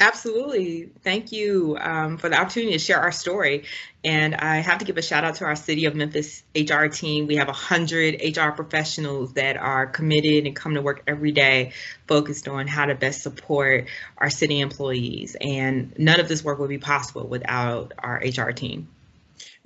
Absolutely. 0.00 0.90
Thank 1.02 1.32
you 1.32 1.76
um, 1.80 2.18
for 2.18 2.28
the 2.28 2.38
opportunity 2.38 2.72
to 2.72 2.78
share 2.78 3.00
our 3.00 3.10
story. 3.10 3.64
And 4.04 4.36
I 4.36 4.58
have 4.58 4.78
to 4.78 4.84
give 4.84 4.96
a 4.96 5.02
shout 5.02 5.24
out 5.24 5.34
to 5.36 5.44
our 5.44 5.56
City 5.56 5.86
of 5.86 5.96
Memphis 5.96 6.44
HR 6.54 6.86
team. 6.86 7.26
We 7.26 7.34
have 7.36 7.48
100 7.48 8.36
HR 8.36 8.50
professionals 8.50 9.32
that 9.32 9.56
are 9.56 9.86
committed 9.86 10.46
and 10.46 10.54
come 10.54 10.74
to 10.74 10.82
work 10.82 11.02
every 11.08 11.32
day 11.32 11.72
focused 12.06 12.46
on 12.46 12.68
how 12.68 12.86
to 12.86 12.94
best 12.94 13.22
support 13.22 13.88
our 14.18 14.30
city 14.30 14.60
employees. 14.60 15.36
And 15.40 15.92
none 15.98 16.20
of 16.20 16.28
this 16.28 16.44
work 16.44 16.60
would 16.60 16.68
be 16.68 16.78
possible 16.78 17.26
without 17.26 17.92
our 17.98 18.22
HR 18.24 18.52
team. 18.52 18.86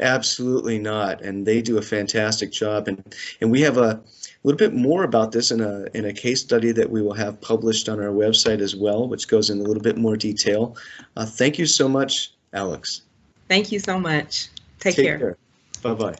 Absolutely 0.00 0.78
not. 0.78 1.22
And 1.22 1.46
they 1.46 1.62
do 1.62 1.78
a 1.78 1.82
fantastic 1.82 2.50
job. 2.50 2.88
And, 2.88 3.14
and 3.40 3.50
we 3.50 3.60
have 3.60 3.78
a 3.78 4.00
little 4.44 4.58
bit 4.58 4.74
more 4.74 5.04
about 5.04 5.32
this 5.32 5.50
in 5.50 5.60
a, 5.60 5.86
in 5.94 6.06
a 6.06 6.12
case 6.12 6.40
study 6.40 6.72
that 6.72 6.90
we 6.90 7.02
will 7.02 7.12
have 7.12 7.40
published 7.40 7.88
on 7.88 8.00
our 8.00 8.10
website 8.10 8.60
as 8.60 8.74
well, 8.74 9.08
which 9.08 9.28
goes 9.28 9.50
in 9.50 9.60
a 9.60 9.62
little 9.62 9.82
bit 9.82 9.96
more 9.96 10.16
detail. 10.16 10.76
Uh, 11.16 11.26
thank 11.26 11.58
you 11.58 11.66
so 11.66 11.88
much, 11.88 12.32
Alex. 12.52 13.02
Thank 13.48 13.70
you 13.70 13.78
so 13.78 13.98
much. 13.98 14.48
Take, 14.80 14.96
care. 14.96 15.36
Bye 15.82 15.94
bye. 15.94 16.16